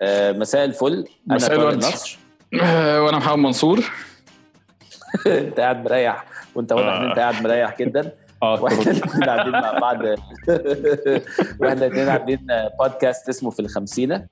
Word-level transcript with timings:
آه، 0.00 0.32
مساء 0.32 0.64
الفل. 0.64 1.04
أنا 1.26 1.36
مساء 1.36 1.52
الورد. 1.52 1.84
آه، 2.62 3.00
وأنا 3.04 3.18
محمد 3.18 3.38
منصور. 3.38 3.80
أنت 5.26 5.60
قاعد 5.60 5.84
مريح. 5.84 6.24
وأنت 6.54 6.72
واضح 6.72 6.92
إن 6.92 7.08
أنت 7.08 7.18
قاعد 7.18 7.42
مريح 7.42 7.78
جدا. 7.78 8.12
آه 8.42 8.60
وإحنا 8.62 8.82
الاثنين 8.82 9.24
قاعدين 9.24 9.52
مع 9.52 9.78
بعض. 9.78 9.96
وإحنا 11.60 11.86
الاثنين 11.86 12.08
عاملين 12.08 12.46
بودكاست 12.80 13.28
اسمه 13.28 13.50
في 13.50 13.60
الخمسينة. 13.60 14.26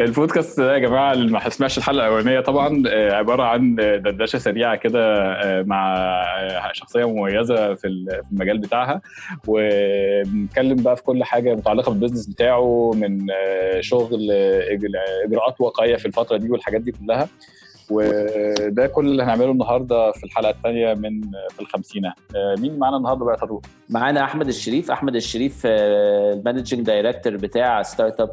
البودكاست 0.00 0.60
ده 0.60 0.74
يا 0.74 0.78
جماعة 0.78 1.12
اللي 1.12 1.32
ما 1.32 1.48
سمعش 1.48 1.78
الحلقة 1.78 2.06
الأولانية 2.06 2.40
طبعا 2.40 2.82
آه، 2.88 3.12
عبارة 3.12 3.42
عن 3.42 3.74
دردشة 4.04 4.38
سريعة 4.38 4.76
كده 4.76 5.14
آه، 5.32 5.62
مع 5.62 5.94
آه، 5.96 6.70
شخصية 6.72 7.04
مميزة 7.08 7.74
في 7.74 7.86
ال- 7.88 8.06
في 8.24 8.32
المجال 8.32 8.58
بتاعها. 8.58 9.00
وبنتكلم 9.46 10.76
بقى 10.76 10.96
في 10.96 11.02
كل 11.02 11.24
حاجة 11.24 11.54
متعلقة 11.54 11.90
بالبيزنس 11.90 12.26
بتاعه 12.26 12.90
من 12.94 13.26
آه، 13.30 13.80
شغل 13.80 14.28
آه، 14.32 14.78
إجراءات 15.26 15.60
واقعية 15.60 15.96
في 15.96 16.06
الفترة 16.06 16.36
دي 16.36 16.50
والحاجات 16.50 16.80
دي 16.80 16.92
كلها. 16.92 17.28
وده 17.90 18.86
كل 18.86 19.06
اللي 19.06 19.22
هنعمله 19.22 19.50
النهارده 19.50 20.12
في 20.12 20.24
الحلقة 20.24 20.50
الثانية 20.50 20.94
من 20.94 21.24
آه، 21.24 21.48
في 21.54 21.60
الخمسينة. 21.60 22.12
آه، 22.36 22.54
مين 22.60 22.78
معانا 22.78 22.96
النهارده 22.96 23.24
بقى 23.24 23.36
طارق؟ 23.36 23.60
معانا 23.90 24.24
أحمد 24.24 24.48
الشريف. 24.48 24.90
أحمد 24.90 25.16
الشريف 25.16 25.62
ال 25.66 25.79
managing 25.79 26.80
director 26.86 27.36
بتاع 27.36 27.82
ستارت 27.82 28.20
اب 28.20 28.32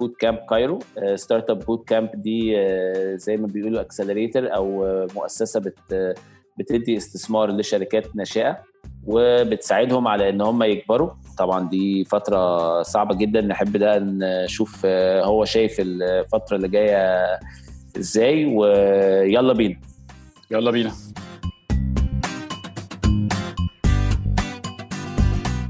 بوت 0.00 0.16
كامب 0.16 0.38
كايرو 0.50 0.78
ستارت 1.14 1.50
اب 1.50 1.58
بوت 1.58 1.88
كامب 1.88 2.10
دي 2.14 2.58
آه، 2.58 3.14
زي 3.16 3.36
ما 3.36 3.46
بيقولوا 3.46 3.80
accelerator 3.80 4.54
أو 4.54 4.84
آه، 4.86 5.06
مؤسسة 5.14 5.60
بت 5.60 6.14
بتدي 6.58 6.96
استثمار 6.96 7.50
لشركات 7.50 8.16
ناشئة 8.16 8.58
وبتساعدهم 9.06 10.08
على 10.08 10.28
إن 10.28 10.40
هم 10.40 10.62
يكبروا. 10.62 11.10
طبعا 11.38 11.68
دي 11.68 12.04
فترة 12.04 12.82
صعبة 12.82 13.14
جدا. 13.16 13.40
نحب 13.40 13.76
ده 13.76 13.98
نشوف 13.98 14.82
آه، 14.84 15.24
هو 15.24 15.44
شايف 15.44 15.76
الفترة 15.80 16.56
اللي 16.56 16.68
جاية 16.68 17.24
إزاي؟ 17.96 18.44
ويلا 18.44 19.52
بينا. 19.52 19.76
يلا 20.50 20.70
بينا. 20.70 20.92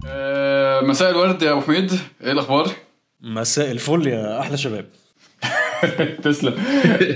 آه، 0.07 0.81
مساء 0.81 1.11
الورد 1.11 1.43
يا 1.43 1.53
أبو 1.53 1.61
حميد. 1.61 1.93
إيه 2.23 2.33
الأخبار؟ 2.33 2.71
مساء 3.21 3.71
الفل 3.71 4.07
يا 4.07 4.41
أحلى 4.41 4.57
شباب. 4.57 4.87
تسلم. 6.25 6.55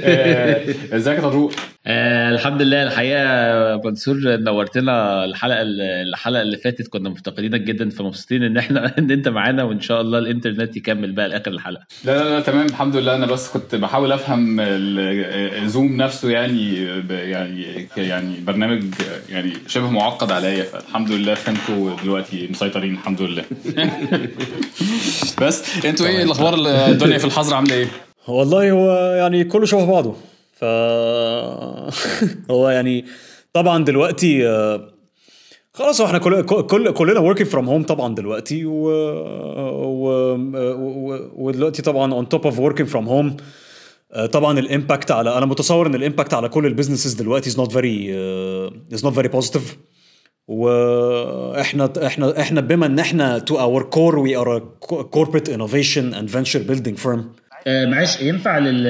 آه، 0.04 0.74
إزيك 0.96 1.16
يا 1.16 1.22
طارق؟ 1.22 1.50
آه 1.86 2.30
الحمد 2.30 2.62
لله. 2.62 2.82
الحقيقة 2.82 3.80
منصور 3.84 4.16
نورتنا 4.36 5.24
الحلقة 5.24 5.62
الحلقة 5.62 6.42
اللي 6.42 6.56
فاتت 6.56 6.88
كنا 6.88 7.08
مفتقدينك 7.08 7.60
جدا 7.60 7.90
فمبسوطين 7.90 8.42
إن 8.42 8.56
إحنا 8.56 8.92
إن 8.98 9.10
أنت 9.10 9.28
معانا 9.28 9.62
وإن 9.62 9.80
شاء 9.80 10.00
الله 10.00 10.18
الإنترنت 10.18 10.76
يكمل 10.76 11.12
بقى 11.12 11.28
لآخر 11.28 11.50
الحلقة. 11.50 11.84
لا 12.04 12.24
لا 12.24 12.30
لا 12.30 12.40
تمام. 12.40 12.66
الحمد 12.66 12.96
لله. 12.96 13.14
أنا 13.14 13.26
بس 13.26 13.48
كنت 13.48 13.74
بحاول 13.74 14.12
أفهم 14.12 14.56
ال- 14.60 15.68
زوم 15.70 15.96
نفسه 15.96 16.30
يعني 16.30 16.86
ب- 17.00 17.10
يعني 17.10 17.88
يعني 17.96 18.34
برنامج 18.46 18.82
يعني 19.30 19.52
شبه 19.66 19.90
معقد 19.90 20.32
عليا. 20.32 20.62
فالحمد 20.62 21.10
لله 21.10 21.34
فهمته 21.34 21.96
دلوقتي 22.04 22.48
مسيطرين 22.50 22.92
الحمد 22.94 23.22
لله. 23.22 23.44
بس 25.42 25.84
أنتوا 25.86 26.06
إيه 26.06 26.22
الأخبار 26.22 26.54
الدنيا 26.88 27.18
في 27.18 27.24
الحظر 27.24 27.54
عاملة 27.54 27.74
إيه؟ 27.74 27.86
والله 28.28 28.70
هو 28.70 29.12
يعني 29.16 29.44
كله 29.44 29.66
شبه 29.66 29.86
بعضه. 29.86 30.16
هو 32.50 32.68
يعني 32.68 33.04
طبعا 33.52 33.84
دلوقتي 33.84 34.48
آه، 34.48 34.88
خلاص 35.74 36.00
إحنا 36.00 36.18
كل 36.18 36.42
كل 36.42 36.92
كلنا 36.92 37.34
working 37.34 37.46
from 37.46 37.66
home 37.66 37.86
طبعا 37.86 38.14
دلوقتي 38.14 38.64
و. 38.64 38.90
ودلوقتي 41.36 41.82
طبعا 41.82 42.26
top 42.34 42.42
of 42.44 42.54
working 42.54 42.86
from 42.92 43.06
home 43.08 43.42
آه، 44.12 44.26
طبعا 44.26 44.58
ال 44.58 44.66
impact 44.66 45.10
على 45.10 45.38
أنا 45.38 45.46
متصور 45.46 45.86
إن 45.86 45.94
ال 45.94 46.00
impact 46.00 46.34
على 46.34 46.48
كل 46.48 46.66
ال 46.66 46.70
businesses 46.70 47.12
دلوقتي 47.12 47.50
not 47.50 47.68
very 47.68 48.12
uh, 48.12 48.96
is 48.98 49.02
not 49.02 49.14
very 49.14 49.28
positive 49.28 49.76
وإحنا 50.48 51.92
إحنا 52.06 52.40
إحنا 52.40 52.60
بما 52.60 52.86
إن 52.86 52.98
إحنا 52.98 53.44
our 53.50 53.82
core 53.82 54.18
we 54.18 54.34
are 54.34 54.48
a 54.48 54.60
corporate 55.16 55.48
innovation 55.48 56.14
and 56.14 56.28
venture 56.30 56.64
building 56.70 56.96
firm 56.96 57.41
آه 57.66 57.86
معلش 57.86 58.20
ينفع 58.20 58.58
لل- 58.58 58.84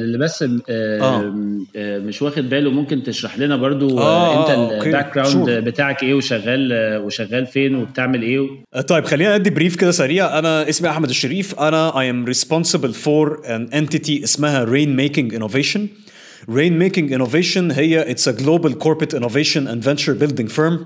للي 0.00 0.18
بس 0.18 0.42
آه 0.42 0.58
آه. 0.70 1.34
آه 1.76 1.98
مش 1.98 2.22
واخد 2.22 2.48
باله 2.50 2.70
ممكن 2.70 3.02
تشرح 3.02 3.38
لنا 3.38 3.56
برضو 3.56 3.98
آه، 3.98 4.42
انت. 4.42 4.82
ال 4.86 5.14
background. 5.14 5.50
بتاعك 5.50 6.02
إيه 6.02 6.14
وشغال 6.14 6.72
وشغال 7.04 7.46
فين 7.46 7.74
وبتعمل 7.74 8.22
إيه 8.22 8.48
آه، 8.74 8.80
طيب 8.80 9.04
خلينا 9.04 9.38
ندي 9.38 9.50
بريف 9.50 9.76
كده 9.76 9.90
سريع 9.90 10.38
أنا 10.38 10.68
اسمي 10.68 10.88
أحمد 10.90 11.08
الشريف 11.08 11.60
أنا 11.60 11.90
I 11.90 12.12
am 12.12 12.30
responsible 12.34 12.92
for 13.04 13.46
an 13.46 13.74
entity 13.74 14.22
اسمها 14.22 14.64
Rain 14.66 14.96
Making 15.08 15.38
Innovation 15.38 15.80
Rain 16.50 16.78
Making 16.82 17.12
Innovation 17.18 17.72
هي 17.72 18.14
it's 18.14 18.26
a 18.26 18.32
global 18.42 18.72
corporate 18.74 19.14
innovation 19.14 19.66
and 19.66 19.82
venture 19.88 20.14
building 20.22 20.48
firm 20.48 20.78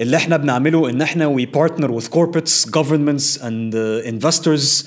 اللي 0.00 0.16
إحنا 0.16 0.36
بنعمله 0.36 0.90
إن 0.90 1.02
إحنا 1.02 1.36
we 1.36 1.46
partner 1.58 1.88
with 1.88 2.10
corporates, 2.10 2.66
governments 2.70 3.38
and 3.42 3.74
uh, 3.74 4.08
investors 4.14 4.84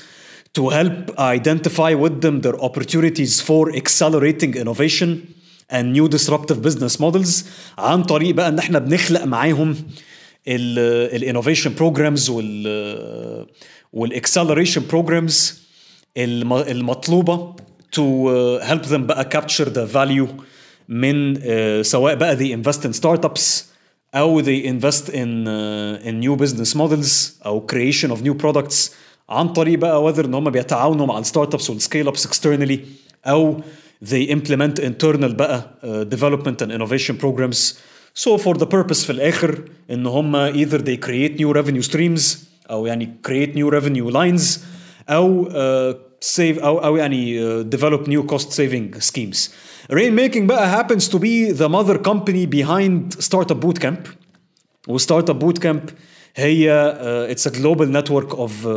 to 0.58 0.64
help 0.80 0.98
identify 1.20 1.92
with 2.04 2.16
them 2.24 2.36
their 2.46 2.58
opportunities 2.68 3.34
for 3.48 3.62
accelerating 3.82 4.52
innovation 4.64 5.10
and 5.76 5.84
new 5.98 6.08
disruptive 6.16 6.60
business 6.68 6.94
models 7.00 7.44
عن 7.78 8.04
طريق 8.04 8.36
بقى 8.36 8.48
ان 8.50 8.60
إحنا 8.60 8.80
بنخلق 8.80 9.24
معاهم 9.24 9.76
ال 10.48 10.59
innovation 10.59 11.74
programs 11.76 12.30
وال 12.30 13.48
وال 13.94 14.06
acceleration 14.06 14.82
programs 14.90 15.68
المطلوبه 16.18 17.56
to 17.96 18.00
uh, 18.00 18.66
help 18.66 18.86
them 18.90 19.02
بقى 19.02 19.30
capture 19.36 19.66
the 19.70 19.86
value 19.94 20.28
من 20.90 21.36
uh, 21.38 21.82
سواء 21.82 22.16
بقى 22.16 22.38
they 22.38 22.52
invest 22.64 22.80
in 22.86 22.94
startups 23.02 23.64
أو 24.16 24.42
they 24.44 24.64
invest 24.66 25.10
in 25.10 25.46
uh, 25.48 26.08
in 26.08 26.20
new 26.20 26.36
business 26.46 26.76
models 26.76 27.32
أو 27.46 27.68
creation 27.72 28.08
of 28.12 28.22
new 28.24 28.34
products 28.44 28.92
عن 29.29 29.49
طريق 29.49 29.79
بقى 29.79 30.13
whether 30.13 30.25
ان 30.25 30.35
هم 30.35 30.51
بيتعاونوا 30.51 31.07
مع 31.07 31.19
الستارت 31.19 31.55
ابس 31.55 31.71
والسكيل 31.71 32.09
ابس 32.09 32.27
externally 32.27 32.79
او 33.27 33.61
they 34.05 34.29
implement 34.31 34.83
internal 34.83 35.33
بقى 35.35 35.71
uh, 35.83 36.15
development 36.17 36.67
and 36.67 36.71
innovation 36.73 37.15
programs 37.25 37.75
so 38.25 38.39
for 38.39 38.55
the 38.59 38.67
purpose 38.67 39.05
في 39.07 39.11
الاخر 39.11 39.63
ان 39.91 40.07
هم 40.07 40.53
either 40.53 40.79
they 40.79 40.97
create 41.07 41.41
new 41.41 41.53
revenue 41.57 41.91
streams 41.93 42.37
او 42.71 42.87
يعني 42.87 43.15
create 43.29 43.51
new 43.57 43.71
revenue 43.81 44.13
lines 44.15 44.59
او 45.09 45.49
uh, 45.49 45.97
save 46.37 46.63
او 46.65 46.79
او 46.79 46.97
يعني 46.97 47.41
uh, 47.41 47.67
develop 47.77 48.07
new 48.09 48.23
cost 48.35 48.47
saving 48.49 49.01
schemes. 49.11 49.39
Rainmaking 49.93 50.43
بقى 50.43 50.85
happens 50.85 51.03
to 51.09 51.19
be 51.19 51.53
the 51.59 51.69
mother 51.69 51.99
company 52.11 52.47
behind 52.47 53.23
Startup 53.25 53.61
Bootcamp. 53.67 54.09
وستارت 54.89 55.31
بوت 55.31 55.59
كامب 55.59 55.83
هي 56.38 56.72
اتس 57.32 57.48
ا 57.48 57.52
جلوبال 57.52 57.92
نتورك 57.92 58.36
اوف 58.36 58.68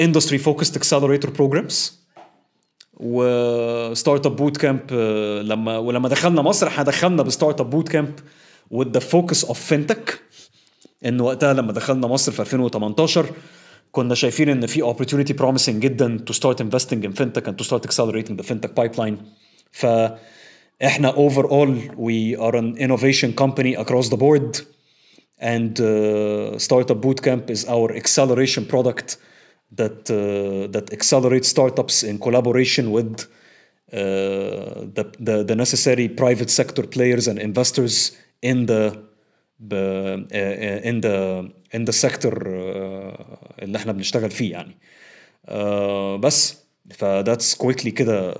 industry 0.00 0.38
focused 0.38 0.76
accelerator 0.76 1.30
programs 1.30 2.00
وستارت 2.96 4.26
أب 4.26 4.36
بوت 4.36 4.56
كامب 4.56 4.80
آه، 4.92 5.42
لما 5.42 5.78
ولما 5.78 6.08
دخلنا 6.08 6.42
مصر 6.42 6.66
إحنا 6.66 6.84
دخلنا 6.84 7.22
بستارت 7.22 7.60
أب 7.60 7.70
بوت 7.70 7.88
كامب 7.88 8.14
with 8.70 8.90
the 8.90 9.00
focus 9.00 9.44
of 9.44 9.60
fintech 9.60 10.20
إن 11.06 11.20
وقتها 11.20 11.52
لما 11.54 11.72
دخلنا 11.72 12.06
مصر 12.06 12.32
في 12.32 12.40
2018 12.40 13.26
كنا 13.92 14.14
شايفين 14.14 14.48
إن 14.48 14.66
في 14.66 14.82
opportunity 14.94 15.32
promising 15.42 15.70
جدا 15.70 16.24
to 16.30 16.34
start 16.34 16.56
investing 16.60 17.04
in 17.04 17.12
fintech 17.22 17.46
and 17.48 17.56
to 17.62 17.64
start 17.68 17.84
accelerating 17.86 18.36
the 18.36 18.46
fintech 18.48 18.70
pipeline. 18.80 19.14
فإحنا 19.72 21.08
overall 21.08 21.78
we 21.96 22.38
are 22.38 22.58
an 22.58 22.76
innovation 22.78 23.32
company 23.32 23.80
across 23.80 24.08
the 24.10 24.16
board 24.16 24.56
and 25.39 25.79
uh, 25.79 26.57
startup 26.59 26.99
bootcamp 27.05 27.49
is 27.49 27.61
our 27.75 27.87
acceleration 28.01 28.63
product 28.73 29.17
that 29.79 29.99
uh, 30.11 30.17
that 30.75 30.85
accelerates 30.97 31.47
startups 31.55 32.03
in 32.03 32.15
collaboration 32.19 32.85
with 32.97 33.13
uh, 33.93 33.97
the, 34.97 35.05
the 35.27 35.35
the 35.49 35.55
necessary 35.55 36.07
private 36.23 36.49
sector 36.59 36.83
players 36.95 37.27
and 37.27 37.37
investors 37.39 37.95
in 38.41 38.65
the 38.71 38.83
ب- 39.59 39.73
uh, 39.73 40.89
in 40.89 41.01
the 41.05 41.17
in 41.75 41.85
the 41.85 41.93
sector 41.93 42.33
uh, 42.33 43.61
اللي 43.61 43.77
احنا 43.77 43.91
بنشتغل 43.91 44.31
فيه 44.31 44.51
يعني 44.51 44.77
uh, 45.47 46.19
بس 46.19 46.57
ف 46.89 47.05
that's 47.05 47.55
quickly 47.65 47.89
كده 47.89 48.33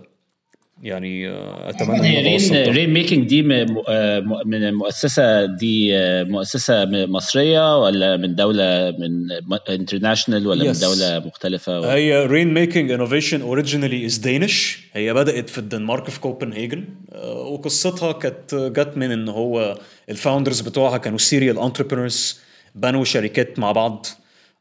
يعني 0.82 1.30
uh, 1.32 1.34
أتمنى 1.68 1.98
أنا 2.20 2.28
رين 2.28 2.74
رين 2.74 2.92
ميكنج 2.92 3.28
دي 3.28 3.40
آه، 3.88 4.20
من 4.46 4.62
المؤسسة 4.68 5.44
دي 5.44 5.96
آه، 5.96 6.22
مؤسسة 6.22 6.84
مصرية 7.06 7.82
ولا 7.82 8.16
من 8.16 8.34
دولة 8.34 8.90
من 8.98 9.32
international 9.70 10.46
ولا 10.46 10.64
من 10.64 10.74
Yes. 10.74 10.80
دولة 10.80 11.18
مختلفة؟ 11.26 11.80
ولا- 11.80 11.94
هي 11.94 12.26
رين 12.26 12.54
ميكينج 12.54 12.90
انوفيشن 12.90 13.40
originally 13.40 14.06
is 14.06 14.16
Danish 14.18 14.78
هي 14.92 15.14
بدأت 15.14 15.50
في 15.50 15.58
الدنمارك 15.58 16.10
في 16.10 16.20
كوبنهاجن. 16.20 16.84
آه، 17.12 17.32
وقصتها 17.40 18.12
كانت 18.12 18.54
جت 18.54 18.96
من 18.96 19.10
إن 19.10 19.28
هو 19.28 19.78
ال 20.08 20.14
founders 20.14 20.60
بتوعها 20.60 20.96
كانوا 20.98 21.18
serial 21.18 21.58
entrepreneurs 21.58 22.40
بنوا 22.74 23.04
شركات 23.04 23.58
مع 23.58 23.72
بعض 23.72 24.06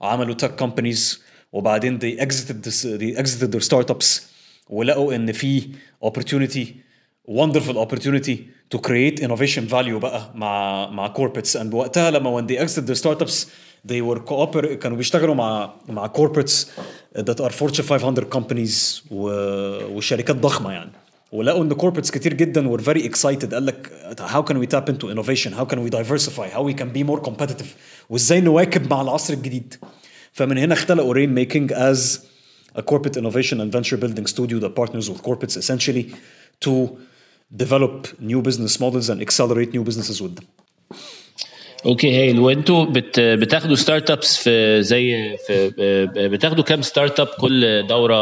عملوا 0.01 0.33
tech 0.35 0.55
companies 0.55 1.21
وبعدين 1.53 1.99
they 1.99 2.19
exited 2.21 2.67
this, 2.69 2.81
they 2.99 3.21
exited 3.21 3.51
their 3.55 3.67
startups. 3.69 4.34
ولقوا 4.69 5.15
ان 5.15 5.31
في 5.31 5.67
opportunity 6.05 6.65
wonderful 7.31 7.75
opportunity 7.85 8.35
to 8.75 8.77
create 8.87 9.19
innovation 9.21 9.69
value 9.69 9.97
بقى 9.97 10.31
مع 10.35 10.87
مع 10.89 11.13
corporates 11.13 11.59
and 11.59 11.73
وقتها 11.73 12.11
لما 12.11 12.41
when 12.41 12.45
they 12.45 12.57
exited 12.59 12.85
their 12.87 13.01
startups 13.03 13.45
they 13.87 14.01
were 14.01 14.19
cooper 14.29 14.65
كانوا 14.73 14.97
بيشتغلوا 14.97 15.35
مع 15.35 15.73
مع 15.89 16.11
corporates 16.17 16.65
that 17.17 17.39
are 17.39 17.51
Fortune 17.51 17.81
500 17.81 18.29
companies 18.35 19.03
و, 19.11 19.29
وشركات 19.97 20.35
ضخمه 20.35 20.71
يعني 20.71 20.91
ولقوا 21.31 21.63
ان 21.63 21.73
corporates 21.73 22.11
كتير 22.11 22.33
جدا 22.33 22.77
were 22.77 22.81
very 22.81 23.03
excited 23.09 23.53
قال 23.53 23.65
لك 23.65 23.91
how 24.19 24.41
can 24.51 24.55
we 24.55 24.67
tap 24.75 24.89
into 24.93 25.07
innovation 25.09 25.51
how 25.59 25.65
can 25.73 25.79
we 25.79 25.89
diversify 25.89 26.49
how 26.55 26.61
we 26.69 26.73
can 26.73 26.97
be 26.97 27.03
more 27.11 27.29
competitive 27.29 27.67
وازاي 28.09 28.41
نواكب 28.41 28.89
مع 28.91 29.01
العصر 29.01 29.33
الجديد 29.33 29.75
فمن 30.31 30.57
هنا 30.57 30.73
اختلقوا 30.73 31.13
Rainmaking 31.13 31.71
as 31.73 32.19
a 32.75 32.81
corporate 32.91 33.17
innovation 33.21 33.57
and 33.61 33.69
venture 33.77 33.97
building 34.03 34.25
studio 34.35 34.57
that 34.63 34.73
partners 34.81 35.05
with 35.09 35.21
corporates 35.29 35.55
essentially 35.63 36.05
to 36.65 36.73
develop 37.63 37.95
new 38.31 38.41
business 38.47 38.73
models 38.83 39.07
and 39.11 39.17
accelerate 39.27 39.69
new 39.77 39.83
businesses 39.89 40.21
with 40.21 40.35
them. 40.35 40.45
okay 41.85 42.17
هايل 42.19 42.39
وانتوا 42.39 42.85
بت 42.85 43.19
بتاخدوا 43.19 43.75
startups 43.75 44.37
في 44.37 44.83
زي 44.83 45.35
في 45.47 45.71
بتاخدوا 46.31 46.63
كام 46.63 46.81
startup 46.81 47.27
كل 47.27 47.87
دوره 47.87 48.15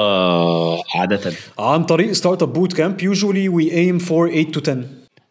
عاده؟ 0.98 1.32
عن 1.60 1.84
طريق 1.84 2.12
ستارت 2.12 2.44
اب 2.44 2.54
بوت 2.54 2.74
كامب 2.74 3.02
usually 3.14 3.50
we 3.50 3.72
aim 3.72 4.06
for 4.06 4.30
8 4.32 4.58
to 4.58 4.62
10 4.62 4.84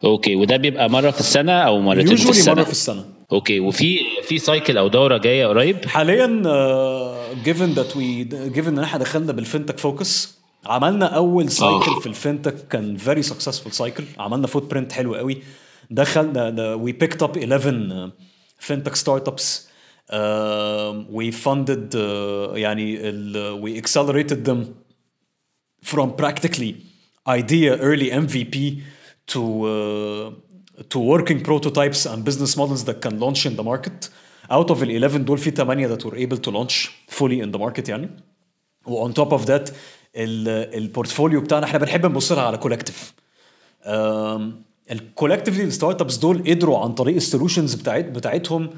okay 0.03 0.35
وده 0.35 0.57
بيبقى 0.57 0.89
مره 0.89 1.11
في 1.11 1.19
السنة 1.19 1.51
أو 1.51 1.79
مرتين 1.79 2.15
في 2.15 2.29
السنة 2.29 2.55
مره 2.55 2.63
في 2.63 2.71
السنة 2.71 3.05
okay 3.33 3.59
وفي 3.59 3.99
في 4.23 4.37
cycle 4.37 4.77
أو 4.77 4.87
دورة 4.87 5.17
جاية 5.17 5.45
قريب. 5.47 5.85
حاليا 5.85 6.27
given 7.43 7.73
that 7.73 7.97
we 7.97 8.23
given 8.23 8.77
إن 8.77 8.83
إحنا 8.83 8.99
دخلنا 8.99 9.31
بال 9.31 9.41
fintech 9.41 9.77
focus 9.79 10.37
عملنا 10.65 11.05
أول 11.05 11.43
آه. 11.43 11.49
cycle 11.49 12.01
في 12.01 12.07
ال 12.07 12.15
fintech 12.15 12.67
كان 12.67 12.97
very 12.97 13.21
successful 13.21 13.71
cycle 13.71 14.03
عملنا 14.17 14.47
footprint 14.47 14.91
حلو 14.91 15.15
قوي. 15.15 15.37
دخلنا 15.91 16.73
we 16.73 16.91
picked 16.91 17.23
up 17.23 17.37
11 17.37 18.11
fintech 18.59 18.95
startups 18.95 19.69
we 21.11 21.31
funded 21.31 21.95
يعني 22.55 22.99
we 23.49 23.77
accelerated 23.79 24.49
them 24.49 24.73
from 25.81 26.15
practically 26.15 26.75
idea 27.29 27.73
early 27.73 28.17
MVP 28.17 28.83
to 29.27 29.67
to 30.89 30.99
working 30.99 31.39
prototypes 31.49 32.05
and 32.05 32.23
business 32.23 32.57
models 32.57 32.83
that 32.85 33.01
can 33.01 33.19
launch 33.19 33.45
in 33.45 33.55
the 33.55 33.63
market. 33.63 34.09
Out 34.51 34.69
of 34.69 34.83
ال 34.83 34.91
11 34.91 35.25
دول 35.25 35.37
في 35.37 35.51
8 35.51 35.87
that 35.87 36.03
were 36.03 36.15
able 36.15 36.37
to 36.37 36.51
launch 36.51 36.89
fully 37.11 37.41
in 37.41 37.51
the 37.51 37.59
market 37.59 37.89
يعني. 37.89 38.09
و 38.85 39.07
on 39.07 39.13
top 39.13 39.31
of 39.39 39.45
that 39.45 39.71
ال 40.15 40.28
portfolio 40.28 41.41
بتاعنا 41.41 41.65
إحنا 41.65 41.79
بنحب 41.79 42.05
نبص 42.05 42.31
لها 42.31 42.43
على 42.43 42.57
collective. 42.57 43.13
ال 44.91 44.96
collectively 44.96 45.58
ال 45.58 45.63
startups 45.63 46.15
دول 46.17 46.43
قدروا 46.49 46.79
عن 46.79 46.93
طريق 46.93 47.15
ال 47.15 47.21
solutions 47.21 47.73
بتاعت 47.73 48.05
بتاعتهم 48.05 48.69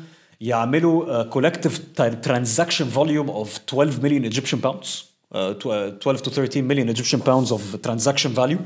يعملوا 0.41 1.23
collective 1.23 1.81
transaction 2.21 2.85
volume 2.85 3.29
of 3.29 3.59
12 3.69 4.03
million 4.03 4.23
Egyptian 4.23 4.57
pounds 4.57 5.05
12 5.35 6.17
to 6.17 6.29
13 6.29 6.61
million 6.61 6.89
Egyptian 6.95 7.19
pounds 7.19 7.51
of 7.51 7.61
transaction 7.87 8.31
value. 8.33 8.59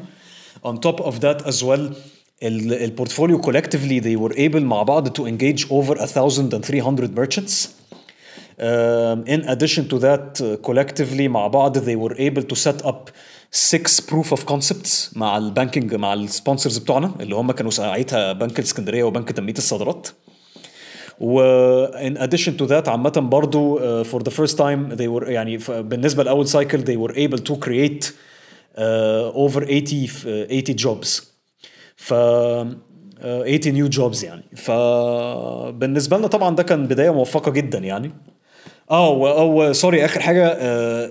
On 0.64 0.76
top 0.78 1.00
of 1.10 1.14
that 1.22 1.48
as 1.52 1.64
well, 1.64 1.84
البورتفوليو 2.44 3.42
collectively 3.42 4.00
they 4.00 4.16
were 4.16 4.36
able 4.38 4.62
مع 4.62 4.84
بعض 4.84 5.18
to 5.22 5.26
engage 5.26 5.66
over 5.70 5.96
1,300 5.98 7.16
merchants. 7.16 7.68
Um, 8.62 9.24
in 9.26 9.42
addition 9.48 9.88
to 9.88 9.98
that, 10.00 10.42
uh, 10.42 10.58
collectively 10.68 11.28
مع 11.28 11.48
بعض 11.48 11.78
they 11.78 11.96
were 11.96 12.16
able 12.18 12.44
to 12.44 12.56
set 12.56 12.86
up 12.86 13.10
six 13.52 14.00
proof 14.00 14.32
of 14.32 14.46
concepts 14.46 15.18
مع 15.18 15.38
البانكينج 15.38 15.96
مع 15.96 16.14
السبونسرز 16.14 16.78
بتوعنا 16.78 17.12
اللي 17.20 17.36
هم 17.36 17.52
كانوا 17.52 17.72
ساعتها 17.72 18.34
بنك 18.34 18.60
الاسكندريه 18.60 19.04
وبنك 19.04 19.32
تنميه 19.32 19.54
الصادرات. 19.58 20.08
و 21.22 21.42
in 21.88 22.18
addition 22.18 22.52
to 22.62 22.68
that 22.70 22.88
عامة 22.88 23.10
برضو 23.10 23.80
uh, 23.80 24.06
for 24.08 24.20
the 24.24 24.32
first 24.32 24.56
time 24.58 24.96
they 24.98 25.08
were 25.08 25.28
يعني 25.30 25.58
بالنسبة 25.70 26.24
لأول 26.24 26.48
cycle 26.48 26.78
they 26.86 26.98
were 26.98 27.14
able 27.16 27.40
to 27.52 27.56
create 27.66 28.06
uh, 28.76 28.82
over 29.46 29.64
80 29.64 30.06
f- 30.06 30.26
80 30.28 30.74
jobs 30.74 31.29
ف 32.00 32.14
uh, 32.14 32.16
80 33.24 33.74
new 33.76 33.90
jobs 33.98 34.24
يعني. 34.24 34.44
فبالنسبة 34.56 36.18
لنا 36.18 36.28
طبعا 36.28 36.56
ده 36.56 36.64
كان 36.64 36.88
بداية 36.88 37.10
موفقة 37.14 37.52
جدا 37.52 37.78
يعني. 37.80 38.12
آه 38.92 39.10
و- 39.10 39.28
أو 39.28 39.74
sorry 39.74 40.06
آخر 40.06 40.20
حاجة 40.20 40.48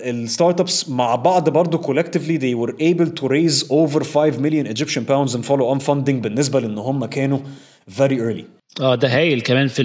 ال 0.09 0.59
startups 0.59 0.89
مع 0.89 1.15
بعض 1.15 1.49
برضو 1.49 1.77
collectively 1.77 2.39
they 2.41 2.55
were 2.55 2.73
able 2.81 3.09
to 3.21 3.27
raise 3.27 3.63
over 3.71 4.03
5 4.03 4.39
million 4.39 4.67
Egyptian 4.75 5.05
pounds 5.05 5.35
in 5.35 5.41
follow 5.43 5.75
on 5.75 5.79
funding 5.87 6.19
بالنسبة 6.21 6.59
لإن 6.59 6.77
هم 6.77 7.05
كانوا 7.05 7.39
very 7.99 8.17
early. 8.19 8.43
آه 8.81 8.95
ده 8.95 9.07
هايل 9.17 9.41
كمان 9.41 9.67
في 9.67 9.83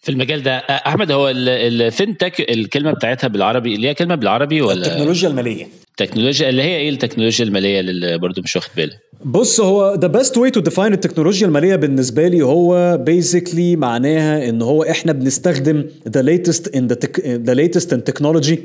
في 0.00 0.08
المجال 0.08 0.42
ده. 0.42 0.56
آه، 0.56 0.88
أحمد 0.88 1.12
هو 1.12 1.32
ال 1.32 1.45
fintech 1.45 2.34
الكلمة 2.50 2.92
بتاعتها 2.92 3.28
بالعربي 3.28 3.76
ليها 3.76 3.92
كلمة 3.92 4.14
بالعربي 4.14 4.62
ولا؟ 4.62 4.86
التكنولوجيا 4.86 5.28
المالية. 5.28 5.66
التكنولوجيا 6.00 6.48
اللي 6.48 6.62
هي 6.62 6.76
إيه 6.76 6.90
التكنولوجيا 6.90 7.44
المالية 7.44 7.80
اللي 7.80 8.18
برضو 8.18 8.40
مش 8.42 8.56
واخد 8.56 8.70
بالي؟ 8.76 8.92
بص 9.24 9.60
هو 9.60 10.00
the 10.04 10.08
best 10.18 10.30
way 10.30 10.50
to 10.58 10.72
define 10.72 10.78
التكنولوجيا 10.78 11.46
المالية 11.46 11.76
بالنسبة 11.76 12.28
لي 12.28 12.42
هو 12.42 12.98
basically 13.08 13.76
معناها 13.78 14.48
إن 14.48 14.62
هو 14.62 14.82
إحنا 14.82 15.12
بنستخدم 15.12 15.84
in 16.06 16.80
the, 16.80 16.96
tech, 16.96 17.20
the 17.22 17.54
latest 17.54 17.92
in 17.92 18.00
technology 18.12 18.58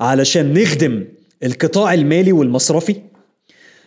علشان 0.00 0.52
نخدم 0.52 1.04
القطاع 1.42 1.94
المالي 1.94 2.32
والمصرفي 2.32 2.96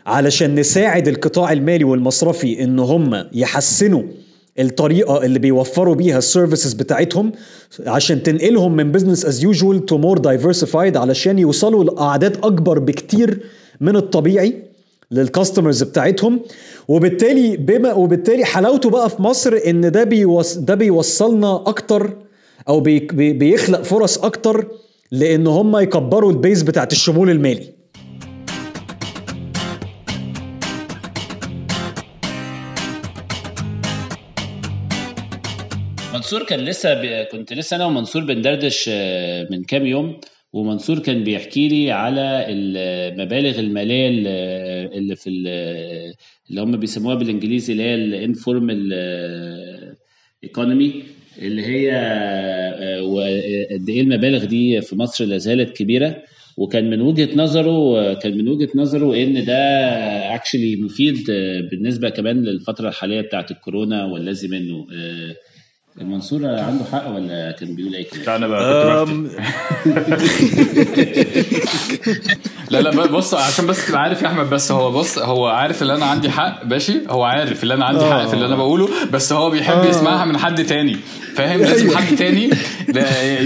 علشان 0.06 0.56
نساعد 0.56 1.08
القطاع 1.08 1.52
المالي 1.52 1.84
والمصرفي 1.84 2.64
إن 2.64 2.80
هم 2.80 3.26
يحسنوا 3.34 4.04
الطريقة 4.60 5.26
اللي 5.26 5.40
بيوفروا 5.40 5.96
بيها 5.96 6.18
السيرفيسز 6.18 6.74
بتاعتهم 6.74 7.32
عشان 7.88 8.24
تنقلهم 8.24 8.76
من 8.76 8.92
business 8.92 9.26
as 9.26 9.44
usual 9.44 9.86
to 9.86 9.98
more 9.98 10.18
diversified 10.18 10.98
علشان 10.98 11.40
يوصلوا 11.40 11.84
لأعداد 11.84 12.38
أكبر 12.44 12.80
بكتير 12.80 13.40
من 13.82 13.96
الطبيعي 13.96 14.64
لل 15.12 15.25
customers 15.25 15.84
بتاعتهم. 15.84 16.40
وبالتالي 16.88 17.58
بما 17.58 17.94
وبالتالي 17.94 18.46
حلاوته 18.46 18.90
بقى 18.90 19.10
في 19.10 19.22
مصر 19.22 19.60
إن 19.68 19.92
ده 19.92 20.04
بيوص 20.04 20.58
ده 20.58 20.76
بيوصلنا 20.76 21.56
أكتر 21.56 22.14
أو 22.70 22.80
بي 22.80 23.00
بيخلق 23.34 23.82
فرص 23.82 24.18
أكتر 24.18 24.68
لإن 25.12 25.48
هم 25.48 25.78
يكبروا 25.78 26.32
ال 26.32 26.38
base 26.38 26.62
بتاعت 26.62 26.92
الشمول 26.92 27.30
المالي. 27.30 27.83
منصور 36.14 36.44
كان 36.46 36.60
لسه 36.60 36.94
ب... 36.94 37.28
كنت 37.32 37.54
لسه 37.54 37.76
أنا 37.76 37.86
ومنصور 37.86 38.24
بندردش 38.24 38.86
آه، 38.94 39.48
من 39.52 39.64
كام 39.64 39.86
يوم 39.86 40.20
ومنصور 40.54 41.00
كان 41.00 41.24
بيحكي 41.24 41.68
لي 41.68 41.92
على 41.92 42.46
المبالغ 42.50 43.60
المالية 43.60 44.08
اللي 44.98 45.16
في 45.16 45.30
ال- 45.30 46.14
اللي 46.50 46.62
هم 46.62 46.78
بيسموها 46.78 47.16
بالانجليزي 47.16 47.74
اللي 47.74 47.84
هي 47.84 47.96
ال 47.96 48.07
informal 48.07 48.94
economy 50.44 51.04
اللي 51.42 51.66
هي 51.66 51.92
آه، 51.94 53.04
وقد 53.04 53.90
إيه 53.90 54.02
المبالغ 54.02 54.46
دي 54.46 54.82
في 54.82 54.96
مصر 54.96 55.26
لا 55.26 55.38
زالت 55.38 55.78
كبيرة. 55.78 56.24
وكان 56.58 56.90
من 56.90 57.02
وجهة 57.02 57.30
نظره 57.36 58.14
كان 58.14 58.38
من 58.38 58.48
وجهة 58.48 58.70
نظره 58.76 59.16
إن 59.24 59.46
ده 59.46 59.56
actually 60.36 60.76
مفيد 60.76 61.30
آه، 61.30 61.62
بالنسبة 61.72 62.10
كمان 62.10 62.44
للفترة 62.44 62.90
الحالية 62.90 63.22
بتاعت 63.22 63.52
الكورونا 63.52 64.06
والذي 64.06 64.48
منه 64.48 64.88
آه، 64.96 65.36
المنصور 66.02 66.46
عنده 66.46 66.86
حق 66.92 67.08
ولا 67.10 67.52
كان 67.52 67.76
بيقول 67.76 67.96
أي 67.96 68.04
كلام؟ 68.04 68.26
لا 68.26 68.36
أنا 68.36 68.48
بقى 68.48 69.06
كنت 69.06 69.32
لا 72.70 72.82
لا 72.82 72.90
بص 73.08 73.34
عشان 73.34 73.68
بس 73.68 73.88
تبقى 73.88 74.02
عارف 74.02 74.22
يا 74.22 74.28
أحمد 74.28 74.50
بس 74.50 74.72
هو 74.72 74.92
بص 74.92 75.20
هو 75.20 75.48
عارف 75.48 75.84
إن 75.84 75.90
أنا 75.90 76.06
عندي 76.06 76.30
حق 76.30 76.62
ماشي؟ 76.66 76.94
هو 77.10 77.24
عارف 77.24 77.64
إن 77.64 77.72
أنا 77.72 77.86
عندي 77.86 78.06
حق 78.06 78.28
في 78.28 78.34
اللي 78.34 78.46
أنا 78.46 78.56
بقوله 78.56 78.90
بس 79.12 79.34
هو 79.34 79.50
بيحب 79.50 79.86
يسمعها 79.86 80.26
من 80.26 80.38
حد 80.38 80.66
تاني. 80.66 80.98
فاهم؟ 81.36 81.60
لازم 81.62 81.98
حد 81.98 82.16
تاني 82.16 82.50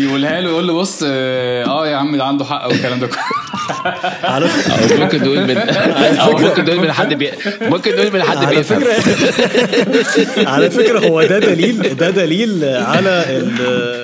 يقولها 0.03 0.41
له 0.41 0.49
يقول 0.49 0.67
له 0.67 0.73
بص 0.73 1.03
آه 1.07 1.87
يا 1.87 1.95
عم 1.95 2.15
ده 2.15 2.23
عنده 2.23 2.45
حق 2.45 2.67
والكلام 2.67 2.99
ده 2.99 3.07
كله. 3.07 3.17
على 4.23 4.45
أو 4.45 4.97
ممكن 4.97 5.21
نقول 5.23 5.47
من 5.47 5.57
أو 6.19 6.31
ممكن 6.37 6.65
نقول 6.65 6.79
من 6.79 6.91
حد 6.91 7.13
بي... 7.13 7.29
ممكن 7.61 7.91
نقول 7.95 8.13
من 8.13 8.21
حد 8.23 8.37
على 8.37 8.63
فكرة. 8.63 8.93
على 10.37 10.69
فكرة 10.69 10.99
هو 11.07 11.23
ده 11.23 11.39
دليل 11.39 11.95
ده 11.95 12.09
دليل 12.09 12.63
على 12.65 13.25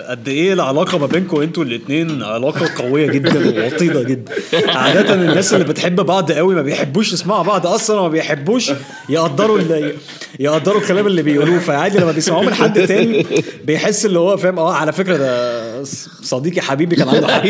قد 0.09 0.27
إيه 0.27 0.53
العلاقة 0.53 0.97
ما 0.97 1.05
بينكم 1.05 1.41
أنتوا 1.41 1.63
الاثنين 1.63 2.23
علاقة 2.23 2.69
قوية 2.83 3.07
جدا 3.07 3.63
ووطيده 3.63 4.03
جدا. 4.03 4.32
عادة 4.75 5.13
الناس 5.13 5.53
اللي 5.53 5.65
بتحب 5.65 5.95
بعض 5.95 6.31
قوي 6.31 6.55
ما 6.55 6.61
بيحبوش 6.61 7.13
يسمعوا 7.13 7.43
بعض 7.43 7.67
أصلا 7.67 7.99
وما 7.99 8.09
بيحبوش 8.09 8.71
يقدروا 9.09 9.59
ال- 9.59 9.95
يقدروا 10.39 10.81
الكلام 10.81 11.07
اللي 11.07 11.21
بيقولوه 11.21 11.59
فعادي 11.59 11.97
لما 11.99 12.11
بيسمعوه 12.11 12.43
من 12.43 12.53
حد 12.53 12.87
تاني 12.87 13.25
بيحس 13.63 14.05
اللي 14.05 14.19
هو 14.19 14.37
فاهم. 14.37 14.59
آه 14.59 14.73
على 14.73 14.91
فكرة 14.93 15.17
ده 15.17 15.83
صديقي 16.23 16.61
حبيبي 16.61 16.95
كان 16.95 17.09
عنده 17.09 17.27
حق 17.27 17.43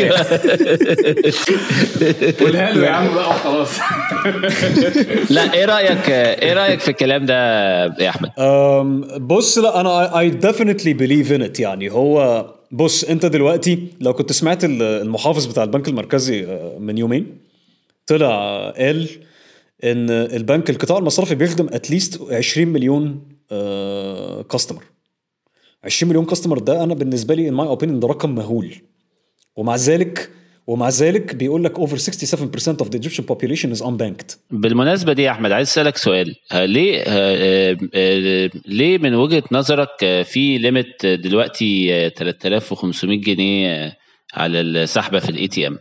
قولها 2.40 2.72
له 2.72 2.86
يا 2.86 2.90
عم 2.90 3.14
بقى 3.14 3.28
وخلاص. 3.30 3.68
لا 5.30 5.54
إيه 5.54 5.64
رأيك 5.64 6.08
إيه 6.10 6.52
رأيك 6.52 6.80
في 6.80 6.88
الكلام 6.88 7.26
ده 7.26 7.34
يا 7.84 8.08
أحمد؟ 8.08 8.30
بص 9.20 9.58
لا 9.58 9.80
أنا 9.80 10.10
I 10.14 10.32
definitely 10.46 10.94
believe 11.00 11.30
in 11.38 11.42
it. 11.56 11.60
يعني 11.60 11.90
هو 11.92 12.44
بص 12.74 13.04
انت 13.04 13.26
دلوقتي 13.26 13.88
لو 14.00 14.12
كنت 14.12 14.32
سمعت 14.32 14.64
ال- 14.64 14.82
المحافظ 14.82 15.46
بتاع 15.46 15.62
البنك 15.64 15.88
المركزي 15.88 16.44
آه، 16.44 16.78
من 16.78 16.98
يومين 16.98 17.38
طلع 18.06 18.26
آه، 18.30 18.70
قال 18.70 19.08
إن 19.84 20.10
البنك 20.10 20.70
القطاع 20.70 20.98
المصرفي 20.98 21.34
بيخدم 21.34 21.66
اتليست 21.72 22.20
20 22.32 22.68
مليون 22.68 23.20
كاستمر 24.50 24.82
20 25.84 26.08
مليون 26.10 26.24
كاستمر 26.24 26.58
ده 26.58 26.84
أنا 26.84 26.94
بالنسبة 26.94 27.34
لي 27.34 27.50
my 27.50 27.76
opinion 27.78 27.84
ده 28.00 28.08
رقم 28.08 28.34
مهول. 28.34 28.74
ومع 29.56 29.76
ذلك 29.76 30.30
ومع 30.66 30.88
ذلك 30.88 31.34
بيقول 31.34 31.64
لك 31.64 31.78
over 31.80 31.94
67% 31.94 32.84
of 32.84 32.88
the 32.88 32.98
Egyptian 32.98 33.24
population 33.32 33.72
is 33.76 33.82
unbanked. 33.82 34.36
بالمناسبة 34.50 35.12
دي 35.12 35.22
يا 35.22 35.30
أحمد 35.30 35.52
عايز 35.52 35.68
أسألك 35.68 35.96
سؤال. 35.96 36.36
ها، 36.52 36.66
ليه 36.66 37.02
آه، 37.06 37.76
آه، 37.94 38.50
ليه 38.66 38.98
من 38.98 39.14
وجهة 39.14 39.42
نظرك 39.52 39.88
آه، 40.04 40.22
في 40.22 40.58
limit 40.58 41.06
دلوقتي 41.06 41.94
آه، 41.94 42.08
3500 42.08 43.20
جنيه 43.20 43.68
آه، 43.86 43.96
على 44.34 44.60
السحبة 44.60 45.18
في 45.18 45.28
ال 45.28 45.48
ATM 45.48 45.78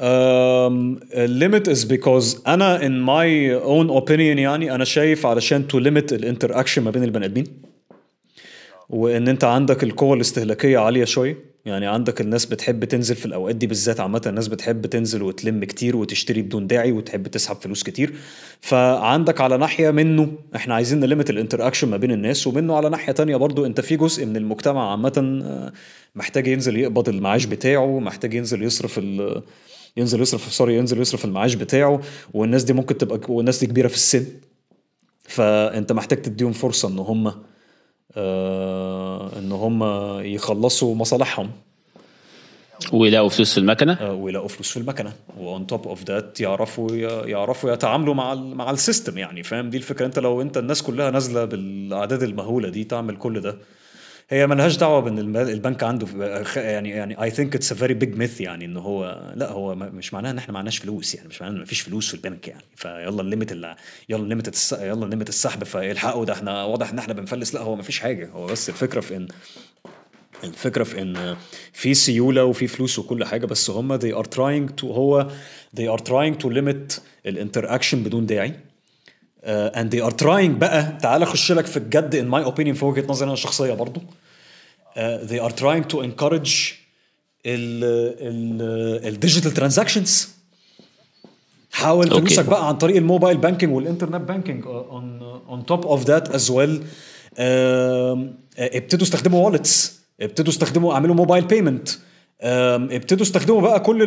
Um, 0.00 1.00
limit 1.42 1.66
is 1.68 1.84
because 1.84 2.46
أنا 2.48 2.78
in 2.78 2.92
my 3.06 3.28
own 3.66 4.02
opinion 4.02 4.20
يعني 4.38 4.74
أنا 4.74 4.84
شايف 4.84 5.26
علشان 5.26 5.64
to 5.72 5.76
limit 5.76 6.12
ال 6.12 6.18
interaction 6.18 6.82
ما 6.82 6.90
بين 6.90 7.02
البني 7.04 7.24
آدمين 7.26 7.46
وإن 8.88 9.28
أنت 9.28 9.44
عندك 9.44 9.82
القوة 9.84 10.14
الاستهلاكية 10.16 10.78
عالية 10.78 11.04
شوية. 11.04 11.36
يعني 11.68 11.86
عندك 11.86 12.20
الناس 12.20 12.46
بتحب 12.46 12.84
تنزل 12.84 13.16
في 13.16 13.26
الأوقات 13.26 13.56
دي 13.56 13.66
بالذات 13.66 14.00
عامة 14.00 14.22
الناس 14.26 14.48
بتحب 14.48 14.86
تنزل 14.86 15.22
وتلم 15.22 15.64
كتير 15.64 15.96
وتشتري 15.96 16.42
بدون 16.42 16.66
داعي 16.66 16.92
وتحب 16.92 17.28
تسحب 17.28 17.56
فلوس 17.56 17.82
كتير. 17.82 18.14
فعندك 18.60 19.40
على 19.40 19.56
ناحية 19.56 19.90
منه 19.90 20.32
إحنا 20.56 20.74
عايزين 20.74 21.00
نل 21.00 21.09
limit 21.09 21.30
ال 21.30 21.35
interaction 21.35 21.88
ما 21.88 21.96
بين 21.96 22.10
الناس 22.10 22.46
ومنه 22.46 22.76
على 22.76 22.88
ناحية 22.88 23.12
تانية 23.12 23.36
برضو 23.36 23.66
أنت 23.66 23.80
في 23.80 23.96
جزء 23.96 24.26
من 24.26 24.36
المجتمع 24.36 24.90
عامة 24.90 25.40
آه، 25.44 25.72
محتاج 26.14 26.46
ينزل 26.46 26.76
يقبض 26.76 27.08
المعاش 27.08 27.44
بتاعه 27.44 27.98
محتاج 28.00 28.34
ينزل 28.34 28.62
يصرف 28.62 28.98
ال 28.98 29.42
ينزل 29.96 30.20
يصرف 30.22 30.52
sorry 30.52 30.76
ينزل 30.76 31.00
يصرف 31.00 31.24
المعاش 31.24 31.54
بتاعه 31.54 32.00
والناس 32.34 32.64
دي 32.64 32.72
ممكن 32.72 32.98
تبقى 32.98 33.20
والناس 33.28 33.60
دي 33.60 33.66
كبيرة 33.66 33.88
في 33.88 33.94
السن. 33.94 34.24
فأنت 35.28 35.92
محتاج 35.92 36.22
تديهم 36.22 36.52
فرصة 36.52 36.88
إن 36.88 36.98
هم 36.98 37.32
إن 38.16 39.52
هم 39.52 39.82
يخلصوا 40.20 40.94
مصالحهم. 40.94 41.50
ويلاقوا 42.92 43.28
فلوس 43.28 43.52
في 43.52 43.58
المكنة؟ 43.58 43.92
آه 43.92 44.12
ويلاقوا 44.12 44.48
فلوس 44.48 44.70
في 44.70 44.76
المكنة. 44.76 45.12
و 45.38 45.47
on 45.47 45.66
top 45.66 45.88
of 45.88 46.04
that 46.04 46.40
يعرفوا 46.40 46.90
يعرفوا 47.26 47.72
يتعاملوا 47.72 48.14
مع 48.14 48.32
ال 48.32 48.54
مع 48.54 48.70
ال 48.70 48.77
system 48.77 49.18
يعني 49.18 49.42
فاهم؟ 49.42 49.70
دي 49.70 49.76
الفكرة. 49.76 50.06
أنت 50.06 50.18
لو 50.18 50.42
أنت 50.42 50.58
الناس 50.58 50.82
كلها 50.82 51.10
نازلة 51.10 51.44
بالأعداد 51.44 52.22
المهولة 52.22 52.68
دي 52.68 52.84
تعمل 52.84 53.16
كل 53.16 53.40
ده. 53.40 53.56
هي 54.30 54.46
ملهاش 54.46 54.76
دعوة 54.76 55.00
بإن 55.00 55.18
البنك 55.36 55.82
عنده 55.82 56.06
يعني 56.56 56.88
يعني 56.90 57.22
I 57.22 57.30
think 57.30 57.54
it's 57.54 57.72
a 57.72 57.74
very 57.74 57.94
big 57.94 58.16
myth 58.16 58.40
يعني 58.40 58.64
ان 58.64 58.76
هو 58.76 59.32
لا 59.34 59.50
هو 59.50 59.74
مش 59.74 60.14
معناها 60.14 60.30
إن 60.30 60.38
إحنا 60.38 60.54
معناش 60.54 60.78
فلوس 60.78 61.14
يعني 61.14 61.28
مش 61.28 61.42
معناها 61.42 61.56
إن 61.56 61.62
مفيش 61.62 61.80
فلوس 61.80 62.08
في 62.08 62.14
البنك 62.14 62.48
يعني 62.48 62.62
فيلا 62.76 63.20
ال 63.20 63.25
limit 63.25 63.52
اللي 63.52 63.76
يلا 64.08 64.22
ال 64.22 64.29
limit. 64.29 64.72
يلا 64.80 65.04
ال 65.04 65.08
limit 65.08 65.28
السحب 65.28 65.64
فالحقوا 65.64 66.24
ده 66.24 66.32
إحنا 66.32 66.64
واضح 66.64 66.90
إن 66.90 66.98
إحنا 66.98 67.14
بنفلس 67.14 67.54
لا 67.54 67.60
هو 67.60 67.76
مفيش 67.76 68.00
حاجة 68.00 68.28
هو 68.30 68.46
بس 68.46 68.68
الفكرة 68.68 69.00
في 69.00 69.16
إن 69.16 69.28
الفكرة 70.44 70.84
في 70.84 71.02
إن 71.02 71.36
في 71.72 71.94
سيولة 71.94 72.44
وفي 72.44 72.66
فلوس 72.66 72.98
وكل 72.98 73.24
حاجة 73.24 73.46
بس 73.46 73.70
هم 73.70 73.98
they 73.98 74.14
are 74.14 74.26
trying 74.28 74.72
to 74.80 74.84
هو 74.84 75.28
they 75.76 75.84
are 75.98 76.02
trying 76.02 76.42
to 76.44 76.48
limit 76.48 77.00
ال 77.26 77.32
interaction 77.32 78.02
بدون 78.02 78.26
داعي 78.26 78.54
uh, 79.42 79.78
and 79.78 79.90
they 79.90 80.00
are 80.08 80.14
trying 80.24 80.58
بقى. 80.58 80.98
تعال 81.02 81.22
اخش 81.22 81.52
لك 81.52 81.66
في 81.66 81.76
الجد. 81.76 82.14
In 82.16 82.34
my 82.34 82.46
opinion 82.48 82.72
في 82.78 82.84
وجهة 82.84 83.04
نظري 83.08 83.24
أنا 83.24 83.32
الشخصيه 83.32 83.72
برضو. 83.72 84.00
uh, 84.00 84.98
they 85.30 85.40
are 85.48 85.52
trying 85.52 85.84
to 85.92 85.96
encourage 85.96 86.74
ال 87.46 87.84
ال 88.20 89.08
ال 89.08 89.13
digital 89.13 89.50
transactions 89.50 90.28
حاول. 91.72 92.10
فلوسك 92.10 92.44
بقى 92.44 92.68
عن 92.68 92.74
طريق 92.78 92.96
ال 92.96 93.02
mobile 93.02 93.36
banking 93.36 93.74
والإنترنت 93.74 94.28
banking 94.28 94.66
on 94.66 95.22
on 95.48 95.66
top 95.66 95.86
of 95.86 96.04
that 96.04 96.28
as 96.28 96.50
well 96.50 96.82
ابتدوا 98.58 99.06
استخدموا 99.06 99.46
wallets 99.46 100.00
ابتدوا 100.20 100.52
استخدموا 100.52 100.94
اعملوا 100.94 101.14
mobile 101.14 101.44
payment 101.44 101.88
ابتدوا 102.42 103.22
استخدموا 103.26 103.60
بقى 103.60 103.80
كل 103.80 104.02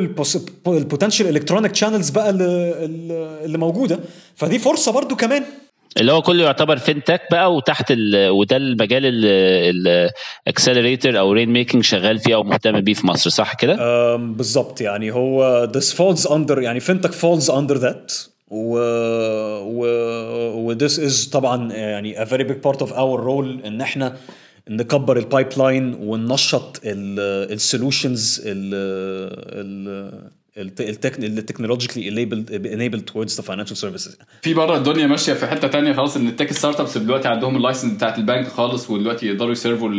ال 0.68 0.74
potential 0.74 1.27
electronic 1.27 1.75
channels 1.75 2.10
بقى 2.10 2.30
اللي, 2.30 3.58
موجودة. 3.58 4.00
فدي 4.36 4.60
فرصة 4.60 4.92
برضو 4.92 5.16
كمان. 5.16 5.44
اللي 5.98 6.12
هو 6.12 6.22
كله 6.22 6.44
يعتبر 6.44 6.78
fintech 6.77 7.22
بقى 7.32 7.56
وتحت 7.56 7.92
ال... 7.92 8.30
وده 8.30 8.58
المجال 8.58 9.02
ال 10.48 10.53
accelerator 10.53 11.20
أو 11.20 11.32
rainmaking 11.32 11.84
شغال 11.84 12.20
فيه 12.20 12.36
أو 12.36 12.44
مهتم 12.44 12.82
بيه 12.82 12.94
في 12.94 13.08
مصر 13.08 13.30
صح 13.30 13.54
كده؟ 13.54 14.16
بالظبط. 14.16 14.82
يعني 14.82 15.12
هو 15.12 15.68
this 15.76 15.94
falls 15.94 16.28
under 16.30 16.58
يعني 16.58 16.80
fintech 16.80 17.12
falls 17.12 17.46
under 17.52 17.78
that. 17.82 18.32
و 18.54 18.78
و 19.62 19.86
و 20.56 20.76
this 20.78 20.92
is 20.98 21.30
طبعا 21.32 21.74
يعني 21.74 22.26
a 22.26 22.28
very 22.28 22.44
big 22.44 22.62
part 22.70 22.78
of 22.86 22.90
our 22.90 23.20
role 23.26 23.66
إن 23.66 23.82
إحنا 23.82 24.16
نكبر 24.70 25.18
ال 25.18 25.48
pipeline 25.58 25.94
وننشط 25.94 26.82
ال 26.86 27.01
solutions 27.01 28.41
ال 30.58 30.68
technologically 30.68 32.25
enabled 32.75 33.06
towards 33.12 33.36
the 33.38 33.44
financial 33.44 33.75
services. 33.75 34.15
في 34.41 34.53
بره 34.53 34.77
الدنيا 34.77 35.08
ماشية 35.08 35.34
في 35.34 35.48
حتة 35.48 35.68
تانية 35.68 35.94
خلاص 35.94 36.18
إن 36.18 36.27
ال 36.27 36.53
tech 36.53 36.80
startups 36.80 36.98
دلوقتي 36.98 37.27
عندهم 37.27 37.58
ال 37.58 37.62
license 37.62 37.94
بتاعت 37.94 38.18
البنك 38.18 38.48
خالص 38.48 38.89
ودلوقتي 38.89 39.27
يقدروا 39.27 39.51
ي 39.51 39.57
serve 39.57 39.84
وا 39.84 39.89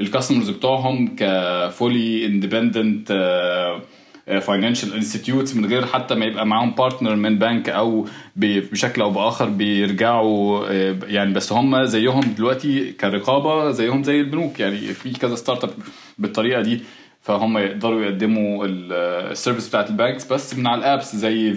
ال 0.00 0.05
customers 0.05 0.50
بتوعهم 0.50 1.16
ك 1.16 1.34
fully 1.34 2.26
independent 2.26 3.12
financial 4.40 4.94
institutes 4.94 5.56
من 5.56 5.66
غير 5.66 5.86
حتى 5.86 6.14
ما 6.14 6.24
يبقى 6.24 6.46
معاهم 6.46 6.70
partner 6.70 7.16
من 7.16 7.38
بنك 7.38 7.68
أو 7.68 8.06
بشكل 8.36 9.02
أو 9.02 9.10
بآخر 9.10 9.48
بيرجعوا 9.48 10.66
آه، 10.70 10.96
يعني 11.06 11.32
بس 11.34 11.52
هم 11.52 11.84
زيهم 11.84 12.20
دلوقتي 12.20 12.92
كرقابة 12.92 13.70
زيهم 13.70 14.02
زي 14.02 14.20
البنوك. 14.20 14.60
يعني 14.60 14.76
في 14.78 15.12
كذا 15.12 15.34
startup 15.34 15.70
بالطريقة 16.18 16.62
دي 16.62 16.80
فهم 17.22 17.58
يقدروا 17.58 18.02
يقدموا 18.02 18.66
ال- 18.66 18.92
ال 19.32 19.37
service 19.37 19.68
بتاعت 19.68 19.90
ال 19.90 19.97
banks 19.97 20.32
بس 20.32 20.54
من 20.54 20.66
على 20.66 20.78
ال 20.78 20.86
apps 20.86 21.16
زي 21.16 21.54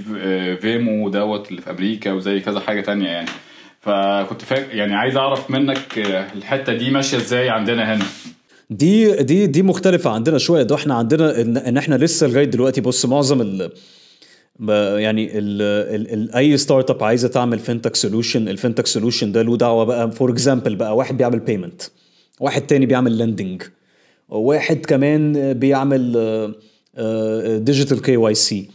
Venmo 0.62 1.10
دوت 1.10 1.50
اللي 1.51 1.62
في 1.62 1.70
أمريكا 1.72 2.12
وزي 2.13 2.40
كذا 2.40 2.60
حاجة 2.60 2.82
تانية 2.82 3.08
يعني. 3.10 3.28
فكنت 3.82 4.42
فاكر 4.42 4.75
يعني 4.75 4.96
عايز 4.96 5.18
أعرف 5.18 5.51
منك 5.51 6.00
آه، 6.00 6.28
الحتة 6.36 6.74
دي 6.74 6.90
ماشية 6.90 7.18
إزاي 7.18 7.50
عندنا 7.50 7.96
هنا؟ 7.96 8.06
دي 8.72 9.16
دي 9.24 9.48
دي 9.48 9.62
مختلفة 9.63 10.10
عندنا 10.10 10.38
شوية. 10.38 10.63
ده 10.63 10.75
إحنا 10.75 10.94
عندنا 10.96 11.42
ان, 11.42 11.58
إن 11.58 11.78
إحنا 11.78 11.96
لسه 11.96 12.28
لغاية 12.28 12.46
دلوقتي 12.46 12.82
بص 12.82 13.06
معظم 13.06 13.42
ال 13.42 13.72
يعني 15.00 15.38
ال 15.40 15.62
ال 15.62 16.13
ال 16.13 16.36
اي 16.36 16.58
startup 16.58 17.03
عايزة 17.04 17.28
تعمل 17.28 17.60
fintech 17.60 17.96
solution 17.96 18.48
ال 18.48 18.52
fintech 18.52 18.88
solution 18.88 19.32
ده 19.32 19.42
له 19.42 19.58
دعوة 19.58 19.84
بقى. 19.84 20.12
for 20.12 20.32
example 20.32 20.75
بقى 20.75 20.96
واحد 20.96 21.18
بيعمل 21.18 21.40
payment 21.39 21.82
واحد 22.40 22.62
تاني 22.62 22.86
بيعمل 22.86 23.18
lending 23.18 23.63
واحد 24.30 24.86
كمان 24.86 25.54
بيعمل 25.54 26.13
digital 27.63 28.01
KYC 28.01 28.70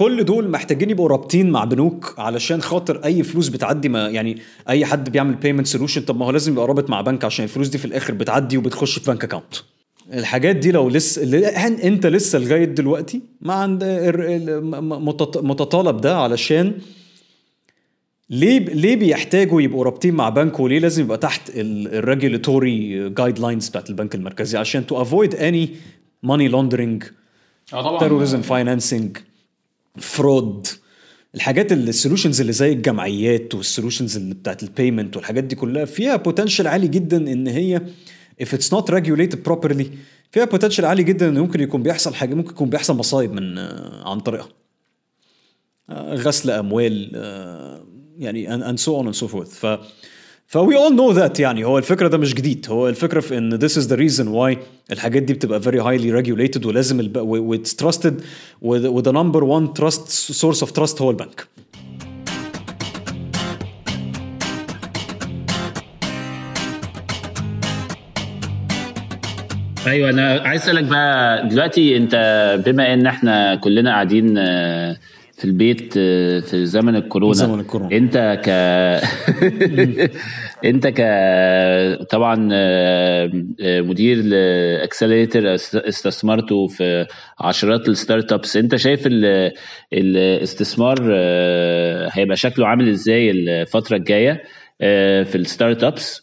كل 0.00 0.24
دول 0.24 0.48
محتاجين 0.50 0.90
يبقوا 0.90 1.08
رابطين 1.08 1.50
مع 1.50 1.64
بنوك 1.64 2.14
علشان 2.18 2.62
خاطر 2.62 3.04
أي 3.04 3.22
فلوس 3.22 3.48
بتعدي 3.48 3.88
ما 3.88 4.08
يعني 4.08 4.38
أي 4.68 4.84
حد 4.84 5.10
بيعمل 5.10 5.34
payment 5.34 5.66
solution 5.66 6.00
طب 6.02 6.16
ما 6.18 6.26
هو 6.26 6.30
لازم 6.30 6.52
يبقى 6.52 6.66
رابط 6.66 6.90
مع 6.90 7.00
بنك 7.00 7.24
عشان 7.24 7.44
الفلوس 7.44 7.68
دي 7.68 7.78
في 7.78 7.84
الآخر 7.84 8.14
بتعدي 8.14 8.56
وبتخش 8.56 8.98
في 8.98 9.10
bank 9.10 9.24
account 9.24 9.54
الحاجات 10.12 10.56
دي 10.56 10.70
لو 10.72 10.88
لسه 10.88 11.22
انت 11.84 12.06
لسه 12.06 12.38
لغاية 12.38 12.64
دلوقتي 12.64 13.20
ما 13.40 13.54
عند 13.54 13.82
ال- 13.82 14.20
ال- 14.20 14.64
م- 14.64 15.04
متط- 15.08 15.42
متطلب 15.44 16.00
ده 16.00 16.16
علشان 16.18 16.74
ليه 18.30 18.58
ليه 18.58 18.96
بيحتاجوا 18.96 19.60
يبقوا 19.62 19.84
رابطين 19.84 20.14
مع 20.14 20.28
بنك 20.28 20.60
وليه 20.60 20.78
لازم 20.78 21.02
يبقى 21.04 21.18
تحت 21.18 21.50
ال 21.56 23.08
regulatory 23.10 23.38
guidelines 23.38 23.68
بتاعت 23.68 23.90
البنك 23.90 24.14
المركزي؟ 24.14 24.58
عشان 24.58 24.86
to 24.86 25.02
avoid 25.02 25.34
any 25.34 25.68
money 26.22 26.48
laundering 26.48 27.04
آه 27.74 27.82
طبعا. 27.82 27.98
terrorism 27.98 28.42
financing 28.42 29.16
fraud 29.98 30.66
الحاجات 31.34 31.72
اللي 31.72 31.90
ال 31.90 31.95
solutions 31.95 32.40
اللي 32.40 32.52
زي 32.52 32.72
الجمعيات 32.72 33.54
وال 33.54 33.65
solutions 33.65 34.16
اللي 34.16 34.34
بتاعت 34.34 34.62
ال 34.62 34.69
payment 34.69 35.16
والحاجات 35.16 35.44
دي 35.44 35.54
كلها 35.56 35.84
فيها 35.84 36.16
potential 36.16 36.66
عالي 36.66 36.88
جدا 36.88 37.16
إن 37.16 37.46
هي 37.46 37.82
if 38.42 38.46
it's 38.46 38.70
not 38.76 38.84
regulated 38.90 39.38
properly 39.50 39.84
فيها 40.30 40.44
potential 40.44 40.84
عالي 40.84 41.02
جدا 41.02 41.28
إن 41.28 41.38
ممكن 41.38 41.60
يكون 41.60 41.82
بيحصل 41.82 42.14
حاجة 42.14 42.34
ممكن 42.34 42.50
يكون 42.50 42.70
بيحصل 42.70 42.96
مصايب 42.96 43.32
من 43.32 43.58
آه، 43.58 44.10
عن 44.10 44.20
طريقها. 44.20 44.48
آه، 45.90 46.14
غسل 46.14 46.50
أموال 46.50 47.12
آه، 47.14 47.86
يعني 48.18 48.74
and, 48.76 48.78
so 48.80 49.02
on 49.02 49.12
and 49.12 49.20
so 49.20 49.32
forth. 49.32 49.48
ف 49.48 49.66
ف 50.50 50.58
we 50.58 50.74
all 50.74 50.90
know 50.98 51.12
that 51.20 51.40
يعني 51.40 51.64
هو 51.64 51.78
الفكرة 51.78 52.08
ده 52.08 52.18
مش 52.18 52.34
جديد. 52.34 52.66
هو 52.70 52.88
الفكرة 52.88 53.20
في 53.20 53.38
إن 53.38 53.58
this 53.58 53.72
is 53.72 53.86
the 53.86 53.96
reason 53.96 54.26
why 54.26 54.58
الحاجات 54.92 55.22
دي 55.22 55.32
بتبقى 55.34 55.60
very 55.62 55.80
highly 55.84 56.10
regulated 56.24 56.66
ولازم 56.66 57.00
الب... 57.00 57.16
و- 57.16 57.20
و- 57.38 57.56
it's 57.56 57.70
trusted 57.84 58.14
with, 58.64 58.84
with 58.84 59.04
the 59.04 59.12
number 59.12 59.42
one 59.44 59.80
trust 59.82 60.08
source 60.40 60.62
of 60.66 60.72
trust 60.80 61.02
هو 61.02 61.10
البنك. 61.10 61.46
أيوه 69.86 70.10
أنا 70.10 70.40
عايز 70.40 70.62
أسألك 70.62 70.84
بقى 70.84 71.48
دلوقتي 71.48 71.96
أنت 71.96 72.14
بما 72.66 72.94
إن 72.94 73.06
إحنا 73.06 73.54
كلنا 73.54 73.90
قاعدين 73.90 74.38
آه، 74.38 74.96
في 75.40 75.44
البيت 75.46 75.94
آه، 75.98 76.40
في 76.40 76.66
زمن 76.66 76.96
الكورونا. 76.96 77.32
زمن 77.34 77.60
الكورونا. 77.60 77.96
انت 77.96 78.40
ك 78.44 78.48
انت 80.70 80.86
ك 80.86 81.00
طبعا 82.10 82.48
آه، 82.52 83.30
آه، 83.62 83.80
مدير 83.80 84.16
ل 84.16 84.27
accelerator 84.27 85.54
استثمرته 85.74 86.66
في 86.66 87.06
عشرات 87.40 87.88
ال 87.88 88.32
startups 88.32 88.56
انت 88.56 88.76
شايف 88.76 89.06
ال- 89.06 89.52
الاستثمار 89.92 90.98
هيبقى 92.12 92.36
شكله 92.36 92.66
عامل 92.66 92.88
إزاي 92.88 93.30
الفترة 93.30 93.96
الجاية؟ 93.96 94.42
في 95.24 95.34
ال 95.34 95.84
startups 95.84 96.22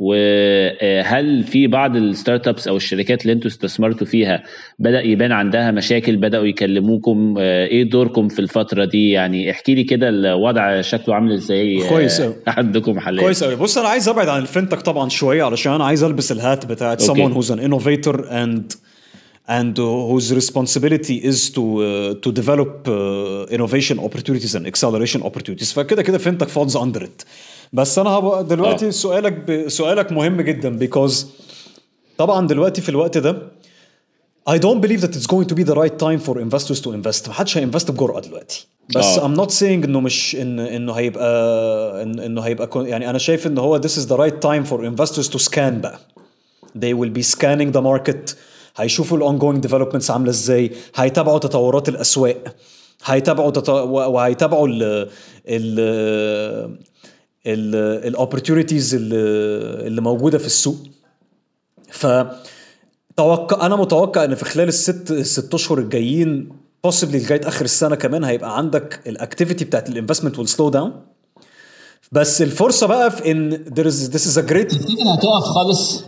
وهل 0.00 1.42
في 1.42 1.66
بعض 1.66 1.96
ال 1.96 2.48
startups 2.48 2.68
أو 2.68 2.76
الشركات 2.76 3.22
اللي 3.22 3.32
أنتوا 3.32 3.50
استثمرتوا 3.50 4.06
فيها 4.06 4.42
بدأ 4.78 5.00
يبان 5.00 5.32
عندها 5.32 5.70
مشاكل 5.70 6.16
بدأوا 6.16 6.46
يكلموكم؟ 6.46 7.34
آه، 7.38 7.66
إيه 7.66 7.90
دوركم 7.90 8.28
في 8.28 8.38
الفترة 8.38 8.84
دي؟ 8.84 9.10
يعني 9.10 9.50
احكي 9.50 9.74
لي 9.74 9.84
كده 9.84 10.08
الوضع 10.08 10.80
شكله 10.80 11.14
عامل 11.14 11.32
إزاي 11.32 11.84
آه، 11.84 11.88
كويس. 11.88 12.22
عندكم 12.46 13.00
حاليا؟ 13.00 13.20
كويس 13.22 13.44
قوي 13.44 13.56
بص 13.56 13.78
أنا 13.78 13.88
عايز 13.88 14.08
أبعد 14.08 14.28
عن 14.28 14.46
الفinTech 14.46 14.80
طبعا 14.82 15.08
شوية 15.08 15.42
علشان 15.42 15.72
أنا 15.72 15.84
عايز 15.84 16.04
ألبس 16.04 16.32
الهات 16.32 16.66
بتاعت 16.66 17.02
someone 17.02 17.34
who's 17.34 17.50
an 17.50 17.58
innovator 17.58 18.16
and 18.30 18.76
and 19.51 19.73
uh, 19.79 19.83
whose 20.09 20.27
responsibility 20.41 21.17
is 21.31 21.39
to 21.57 21.61
uh, 21.61 22.23
to 22.23 22.29
develop 22.41 22.71
uh, 22.87 23.55
innovation 23.55 23.97
opportunities 24.07 24.53
and 24.57 24.63
acceleration 24.71 25.21
opportunities 25.29 25.73
فكده 25.73 26.01
كده 26.03 26.17
فينتك 26.17 26.47
falls 26.49 26.73
under 26.73 27.01
it 27.01 27.25
بس 27.73 27.99
انا 27.99 28.09
هبقى 28.09 28.43
دلوقتي 28.43 28.87
آه. 28.87 28.89
سؤالك 28.89 29.33
ب... 29.33 29.69
سؤالك 29.69 30.11
مهم 30.11 30.41
جدا 30.41 30.79
because 30.87 31.25
طبعا 32.17 32.47
دلوقتي 32.47 32.81
في 32.81 32.89
الوقت 32.89 33.17
ده 33.17 33.41
I 34.49 34.53
don't 34.59 34.81
believe 34.85 35.01
that 35.01 35.13
it's 35.15 35.27
going 35.27 35.45
to 35.51 35.55
be 35.55 35.63
the 35.71 35.75
right 35.75 35.97
time 36.05 36.19
for 36.27 36.35
investors 36.39 36.79
to 36.81 36.89
invest 36.91 37.29
محدش 37.29 37.57
هينفست 37.57 37.91
بجرأة 37.91 38.19
دلوقتي 38.19 38.67
بس 38.95 39.05
آه. 39.05 39.27
I'm 39.27 39.37
not 39.37 39.51
saying 39.51 39.63
انه 39.63 39.99
مش 39.99 40.35
إن 40.35 40.59
انه 40.59 40.93
هيبقى 40.93 42.03
إن 42.03 42.19
انه 42.19 42.41
هيبقى 42.41 42.67
كون- 42.67 42.87
يعني 42.87 43.09
انا 43.09 43.17
شايف 43.17 43.47
ان 43.47 43.57
هو 43.57 43.81
this 43.81 43.91
is 43.91 44.05
the 44.09 44.17
right 44.17 44.39
time 44.47 44.69
for 44.71 44.77
investors 44.81 45.27
to 45.29 45.39
scan 45.49 45.73
بقى 45.81 45.99
they 46.79 46.93
will 46.93 47.11
be 47.19 47.23
scanning 47.35 47.71
the 47.77 47.81
market 47.81 48.35
هيشوفوا 48.76 49.18
ال 49.18 49.22
ongoing 49.40 49.68
developments 49.68 50.10
عاملة 50.10 50.30
إزاي 50.30 50.72
هيتابعوا 50.94 51.38
تطورات 51.38 51.88
الأسواق 51.88 52.54
هيتابعوا 53.04 53.52
وهيتابعوا 54.08 54.68
ال 54.68 54.82
ال 55.48 55.78
ال 57.46 57.74
الاوبورتونيتيز 58.06 58.94
اللي 58.94 60.00
موجودة 60.00 60.38
في 60.38 60.46
السوق. 60.46 60.76
ف 61.90 62.06
توقع 63.16 63.66
أنا 63.66 63.76
متوقع 63.76 64.24
إن 64.24 64.34
في 64.34 64.44
خلال 64.44 64.68
الست 64.68 65.10
الست 65.10 65.54
أشهر 65.54 65.78
الجايين 65.78 66.48
possibly 66.86 67.14
لغاية 67.14 67.48
آخر 67.48 67.64
السنة 67.64 67.94
كمان 67.96 68.24
هيبقى 68.24 68.56
عندك 68.58 69.00
ال 69.06 69.12
activity 69.12 69.64
بتاعت 69.64 69.88
ال 69.88 69.94
investment 69.94 70.50
slow 70.50 70.70
down. 70.74 70.88
بس 72.12 72.42
الفرصة 72.42 72.86
بقى 72.86 73.10
في 73.10 73.30
إن 73.30 73.64
there 73.64 73.84
is 73.92 74.10
this 74.12 74.24
is 74.24 74.36
a 74.36 74.46
great 74.52 74.74
هتقف 74.74 75.44
خالص. 75.44 76.04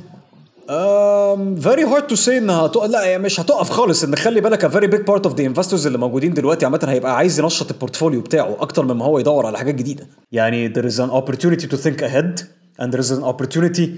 Very 0.66 1.84
hard 1.84 2.08
to 2.08 2.16
say 2.16 2.28
إنها 2.28 2.66
هتقف 2.66 2.90
لا 2.90 3.04
هي 3.06 3.18
مش 3.18 3.40
هتقف 3.40 3.70
خالص. 3.70 4.04
إن 4.04 4.14
خلي 4.16 4.40
بالك 4.40 4.70
very 4.72 4.86
big 4.90 5.04
part 5.12 5.30
of 5.30 5.34
the 5.34 5.42
investors 5.54 5.86
اللي 5.86 5.98
موجودين 5.98 6.34
دلوقتي 6.34 6.64
عامة 6.64 6.80
هيبقى 6.88 7.16
عايز 7.16 7.38
ينشط 7.40 7.70
ال 7.70 7.75
portfolio 7.75 8.20
بتاعه 8.20 8.56
أكتر 8.60 8.84
مما 8.84 9.04
هو 9.04 9.18
يدور 9.18 9.46
على 9.46 9.58
حاجات 9.58 9.74
جديدة. 9.74 10.06
يعني 10.32 10.72
there 10.74 10.86
is 10.90 10.98
an 10.98 11.10
opportunity 11.10 11.66
to 11.66 11.76
think 11.76 12.02
ahead 12.02 12.42
and 12.82 12.92
there 12.92 13.00
is 13.00 13.10
an 13.10 13.22
opportunity 13.24 13.88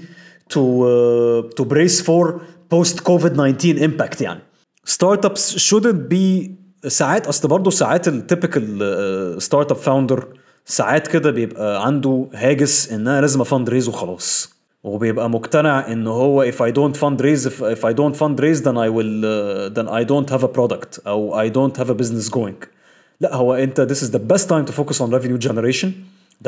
to 0.53 0.59
uh, 0.59 1.59
to 1.59 1.65
brace 1.65 2.01
for 2.01 2.41
post 2.73 3.03
COVID-19 3.03 3.81
impact 3.81 4.21
يعني. 4.21 4.39
Startups 4.89 5.57
shouldn't 5.57 6.09
be 6.13 6.49
ساعات 6.87 7.27
أصل 7.27 7.47
برضه 7.47 7.71
ساعات 7.71 8.07
التيبيكال 8.07 9.41
ستارت 9.41 9.71
اب 9.71 9.77
فاوندر 9.77 10.27
ساعات 10.65 11.07
كده 11.07 11.31
بيبقى 11.31 11.85
عنده 11.85 12.27
هاجس 12.33 12.91
ان 12.91 13.07
أنا 13.07 13.21
لازم 13.21 13.41
افند 13.41 13.69
ريز 13.69 13.87
وخلاص. 13.87 14.56
وبيبقى 14.87 15.29
مقتنع 15.29 15.91
ان 15.91 16.07
هو 16.07 16.51
if 16.51 16.55
I 16.55 16.71
don't 16.71 16.97
fundraise 16.97 17.45
if, 17.45 17.83
I 17.83 17.93
don't 17.93 18.15
fundraise 18.15 18.61
then 18.63 18.77
I 18.77 18.89
will 18.89 19.23
uh, 19.25 19.69
then 19.77 19.87
I 19.87 20.03
don't 20.03 20.29
have 20.29 20.43
a 20.43 20.51
product 20.57 21.07
أو 21.07 21.43
I 21.43 21.49
don't 21.49 21.77
have 21.77 21.89
a 21.89 21.95
business 22.03 22.29
going 22.29 22.67
لا 23.21 23.35
هو 23.35 23.53
انت 23.53 23.81
this 23.81 24.03
is 24.03 24.11
the 24.11 24.33
best 24.33 24.47
time 24.47 24.65
to 24.65 24.73
focus 24.73 25.01
on 25.01 25.09
revenue 25.11 25.47
generation 25.47 25.89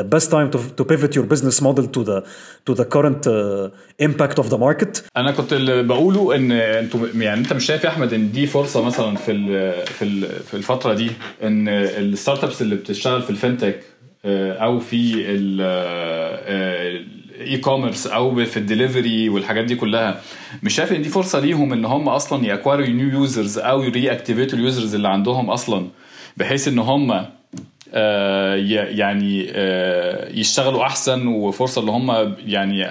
the 0.00 0.04
best 0.04 0.30
time 0.30 0.48
to, 0.52 0.58
to 0.78 0.84
pivot 0.84 1.12
your 1.16 1.26
business 1.34 1.60
model 1.60 1.86
to 1.96 2.04
the 2.04 2.18
to 2.66 2.72
the 2.80 2.84
current 2.94 3.22
uh, 3.26 3.68
impact 3.98 4.38
of 4.38 4.48
the 4.50 4.58
market 4.58 5.02
أنا 5.16 5.30
كنت 5.30 5.52
اللي 5.52 5.82
بقوله 5.82 6.36
ان 6.36 6.52
أنتوا 6.52 7.06
يعني 7.14 7.40
انت 7.40 7.52
مش 7.52 7.64
شايف 7.66 7.84
يا 7.84 7.88
احمد 7.88 8.12
ان 8.12 8.32
دي 8.32 8.46
فرصه 8.46 8.82
مثلا 8.84 9.16
في 9.16 9.32
ال 9.32 9.72
في 9.86 10.04
ال 10.04 10.26
في 10.42 10.54
الفترة 10.54 10.94
دي 10.94 11.10
ان 11.42 11.68
ال 11.68 12.44
startups 12.44 12.62
اللي 12.62 12.74
بتشتغل 12.74 13.22
في 13.22 13.74
آه، 14.24 14.52
أو 14.52 14.78
في 14.80 15.24
ال 17.40 17.58
e-commerce 17.58 18.06
أو 18.06 18.44
في 18.44 18.56
الدليفري 18.56 19.28
والحاجات 19.28 19.64
دي 19.64 19.74
كلها 19.74 20.20
مش 20.62 20.74
شايف 20.74 20.92
إن 20.92 21.02
دي 21.02 21.08
فرصة 21.08 21.40
ليهم 21.40 21.72
إن 21.72 21.84
هم 21.84 22.08
أصلا 22.08 22.46
ي 22.46 22.51
acquire 22.51 22.86
وا 22.86 22.91
new 22.91 23.08
users 23.08 23.58
أو 23.58 23.82
ي 23.82 24.12
reactivate 24.12 24.58
وا 24.58 24.63
ال 24.63 24.68
users 24.68 24.94
اللي 24.94 25.08
عندهم 25.08 25.50
أصلا 25.50 25.86
بحيث 26.36 26.68
إن 26.68 26.78
هم 26.78 27.26
آه، 27.94 28.54
يعني 28.90 29.46
آه، 29.50 30.32
يشتغلوا 30.32 30.82
أحسن 30.82 31.26
وفرصة 31.26 31.80
اللي 31.80 31.90
هم 31.90 32.34
يعني 32.46 32.84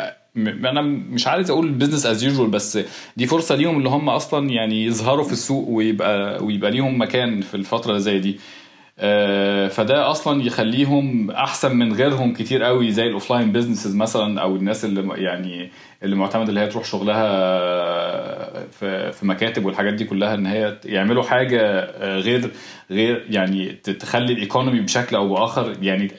أنا 0.47 0.81
مش 0.81 1.27
عايز 1.27 1.51
أقول 1.51 1.69
business 1.69 2.05
as 2.05 2.23
usual 2.23 2.49
بس 2.49 2.79
دي 3.17 3.25
فرصة 3.25 3.55
ليهم 3.55 3.77
اللي 3.77 3.89
هم 3.89 4.09
أصلا 4.09 4.49
يعني 4.49 4.85
يظهروا 4.85 5.23
في 5.23 5.31
السوق 5.33 5.69
ويبقى 5.69 6.43
ويبقى 6.43 6.71
ليهم 6.71 7.01
مكان 7.01 7.41
في 7.41 7.55
الفترة 7.55 7.97
زي 7.97 8.19
دي. 8.19 8.39
فده 9.69 10.11
أصلا 10.11 10.43
يخليهم 10.43 11.31
أحسن 11.31 11.75
من 11.75 11.93
غيرهم 11.93 12.33
كتير 12.33 12.63
قوي 12.63 12.91
زي 12.91 13.07
ال 13.07 13.13
offline 13.13 13.51
businesses 13.51 13.95
مثلا 13.95 14.41
أو 14.41 14.55
الناس 14.55 14.85
اللي 14.85 15.23
يعني 15.23 15.71
اللي 16.03 16.15
معتمدة 16.15 16.49
اللي 16.49 16.59
هي 16.59 16.67
تروح 16.67 16.85
شغلها 16.85 17.29
في 19.11 19.25
مكاتب 19.25 19.65
والحاجات 19.65 19.93
دي 19.93 20.05
كلها 20.05 20.33
إن 20.33 20.45
هي 20.45 20.79
يعملوا 20.85 21.23
حاجة 21.23 21.61
آه، 21.61 22.19
غير 22.19 22.51
غير 22.91 23.25
يعني 23.29 23.71
تخلي 23.73 24.33
ال 24.33 24.39
economy 24.39 24.79
بشكل 24.79 25.15
أو 25.15 25.29
بآخر 25.29 25.73
يعني 25.81 26.11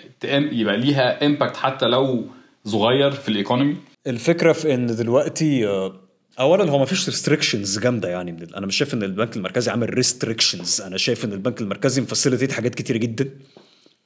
يبقى 0.53 0.77
ليها 0.77 1.27
impact 1.26 1.57
حتى 1.57 1.87
لو 1.87 2.25
صغير 2.64 3.11
في 3.11 3.29
ال 3.29 3.35
economy 3.35 3.76
الفكرة 4.07 4.53
في 4.53 4.75
إن 4.75 4.87
دلوقتي 4.87 5.66
آه، 5.69 6.10
اولا 6.38 6.71
هو 6.71 6.79
ما 6.79 6.85
فيش 6.85 7.09
restrictions 7.09 7.79
جامدة 7.79 8.09
يعني 8.09 8.33
من 8.33 8.43
ال- 8.43 8.55
أنا 8.57 8.66
مش 8.66 8.77
شايف 8.77 8.95
إن 8.95 9.03
البنك 9.03 9.37
المركزي 9.37 9.71
عامل 9.71 9.95
restrictions 9.94 10.81
أنا 10.81 10.97
شايف 10.97 11.25
إن 11.25 11.33
البنك 11.33 11.61
المركزي 11.61 12.01
م 12.03 12.07
facilitate 12.07 12.53
حاجات 12.53 12.75
كتيرة 12.75 12.97
جدا 12.99 13.31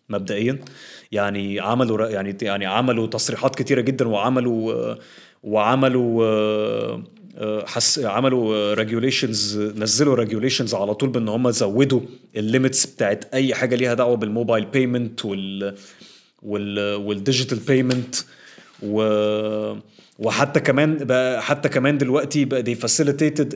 مبدئيا. 0.09 0.59
يعني 1.13 1.61
عملوا 1.61 2.09
يعني 2.09 2.37
يعني 2.43 2.67
عملوا 2.67 3.07
تصريحات 3.07 3.55
كتيرة 3.57 3.81
جدا 3.81 4.09
وعملوا 4.09 4.73
آه، 4.73 4.99
وعملوا 5.43 6.25
آه، 6.27 7.03
آه، 7.37 7.65
حس 7.67 7.99
عملوا 7.99 8.75
regulations 8.75 9.59
نزلوا 9.59 10.15
regulations 10.15 10.75
على 10.75 10.95
طول 10.95 11.09
بإن 11.09 11.29
هم 11.29 11.51
زودوا 11.51 12.01
ال 12.37 12.44
limits 12.44 12.87
بتاعت 12.87 13.35
أي 13.35 13.55
حاجة 13.55 13.75
ليها 13.77 13.95
دعوة 13.95 14.17
بال 14.17 14.29
mobile 14.29 14.65
payment 14.65 15.25
وال 15.25 15.75
وال 16.43 16.95
وال 16.95 17.09
digital 17.09 17.59
payment 17.59 18.15
و 18.83 19.03
وحتى 20.19 20.61
كمان 20.61 20.97
بقى 20.97 21.43
حتى 21.43 21.69
كمان 21.69 21.99
دلوقتي 21.99 22.45
بقى 22.45 22.63
دي 22.63 22.75
facilitated 22.75 23.55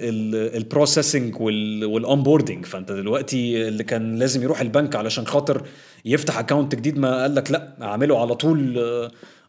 ال 0.55 0.62
processing 0.62 1.41
وال 1.41 1.61
onboarding 1.61 2.65
فانت 2.67 2.93
دلوقتي 2.93 3.69
اللي 3.69 3.85
كان 3.85 4.17
لازم 4.17 4.43
يروح 4.43 4.61
البنك 4.61 4.97
علشان 4.97 5.27
خاطر 5.27 5.63
يفتح 6.05 6.39
account 6.39 6.75
جديد 6.75 6.99
ما 6.99 7.23
قال 7.23 7.35
لك 7.35 7.51
لا 7.51 7.77
اعمله 7.83 8.21
على 8.21 8.35
طول 8.35 8.79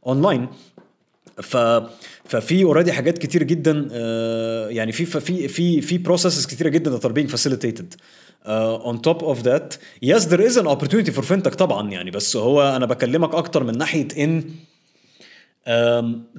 اونلاين 0.08 0.48
ف 1.42 1.58
ففي 2.26 2.64
already 2.64 2.92
حاجات 2.92 3.18
كتير 3.18 3.44
جدا 3.44 3.88
آه، 3.92 4.68
يعني 4.70 4.92
في 4.92 5.06
في 5.06 5.48
في 5.48 5.82
في 5.82 5.98
processes 5.98 6.46
كتيرة 6.46 6.70
جدا 6.70 7.00
that 7.00 7.02
are 7.02 7.14
being 7.14 7.32
facilitated. 7.38 7.98
on 8.46 9.02
top 9.02 9.24
of 9.24 9.42
that 9.42 9.74
yes 10.02 10.28
there 10.28 10.46
is 10.46 10.58
an 10.58 10.70
opportunity 10.70 11.12
for 11.12 11.24
fintech 11.24 11.56
طبعا 11.56 11.92
يعني 11.92 12.12
بس 12.12 12.36
هو 12.36 12.76
أنا 12.76 12.86
بكلمك 12.86 13.36
أكتر 13.36 13.64
من 13.64 13.78
ناحية 13.78 14.08
إن 14.18 14.44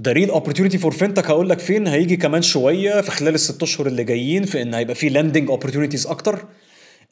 the 0.03 0.13
real 0.13 0.31
opportunity 0.33 0.77
for 0.77 0.91
fintech 0.93 1.27
هقول 1.31 1.49
لك 1.49 1.59
فين. 1.59 1.87
هيجي 1.87 2.17
كمان 2.17 2.43
شوية 2.43 3.01
في 3.01 3.11
خلال 3.11 3.35
الست 3.35 3.63
أشهر 3.63 3.87
اللي 3.87 4.05
جايين 4.05 4.45
في 4.45 4.63
إن 4.63 4.75
هيبقى 4.75 4.95
في 4.95 5.09
lending 5.09 5.51
opportunities 5.51 6.11
أكتر. 6.11 6.45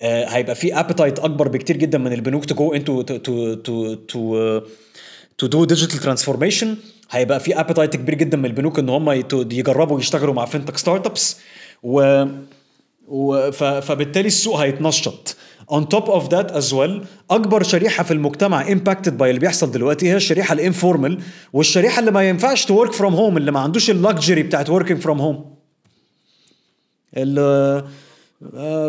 آه، 0.03 0.25
هيبقى 0.25 0.55
في 0.55 0.81
appetite 0.81 1.19
أكبر 1.19 1.49
بكتير 1.49 1.77
جدا 1.77 1.99
من 1.99 2.13
البنوك 2.13 2.45
to 2.45 2.55
go 2.55 2.75
into 2.75 3.03
to 3.03 3.17
to 3.55 3.95
to 3.95 4.61
to 5.39 5.47
do 5.47 5.65
digital 5.65 5.99
transformation 5.99 6.77
هيبقى 7.11 7.41
في 7.41 7.61
appetite 7.61 7.97
كبير 7.97 8.15
جدا 8.15 8.37
من 8.37 8.45
البنوك 8.47 8.79
إن 8.79 8.89
هم 8.89 9.11
يجربوا 9.11 9.99
يشتغلوا 10.01 10.35
مع 10.35 10.45
fintech 10.45 10.77
startups 10.77 11.37
و 11.83 12.25
و- 13.09 13.51
ف- 13.51 13.65
فبالتالي 13.65 14.27
السوق 14.27 14.57
هيتنشط. 14.57 15.37
On 15.71 15.83
top 15.97 16.05
of 16.09 16.29
that 16.31 16.51
as 16.61 16.73
well 16.73 17.05
أكبر 17.31 17.63
شريحة 17.63 18.05
في 18.05 18.11
المجتمع 18.11 18.65
impacted 18.65 19.09
by 19.09 19.31
اللي 19.31 19.41
بيحصل 19.41 19.71
دلوقتي 19.71 20.09
هي 20.09 20.17
الشريحة 20.17 20.53
ال 20.53 20.60
informal 20.60 21.19
والشريحة 21.53 22.01
اللي 22.01 22.11
ما 22.11 22.29
ينفعش 22.29 22.65
to 22.65 22.75
work 22.75 22.93
from 22.93 23.15
home 23.15 23.37
اللي 23.37 23.53
ما 23.53 23.61
عندوش 23.61 23.91
ال 23.91 23.98
luxury 23.98 24.43
بتاعت 24.43 24.71
working 24.71 25.01
from 25.01 25.21
home 25.21 25.45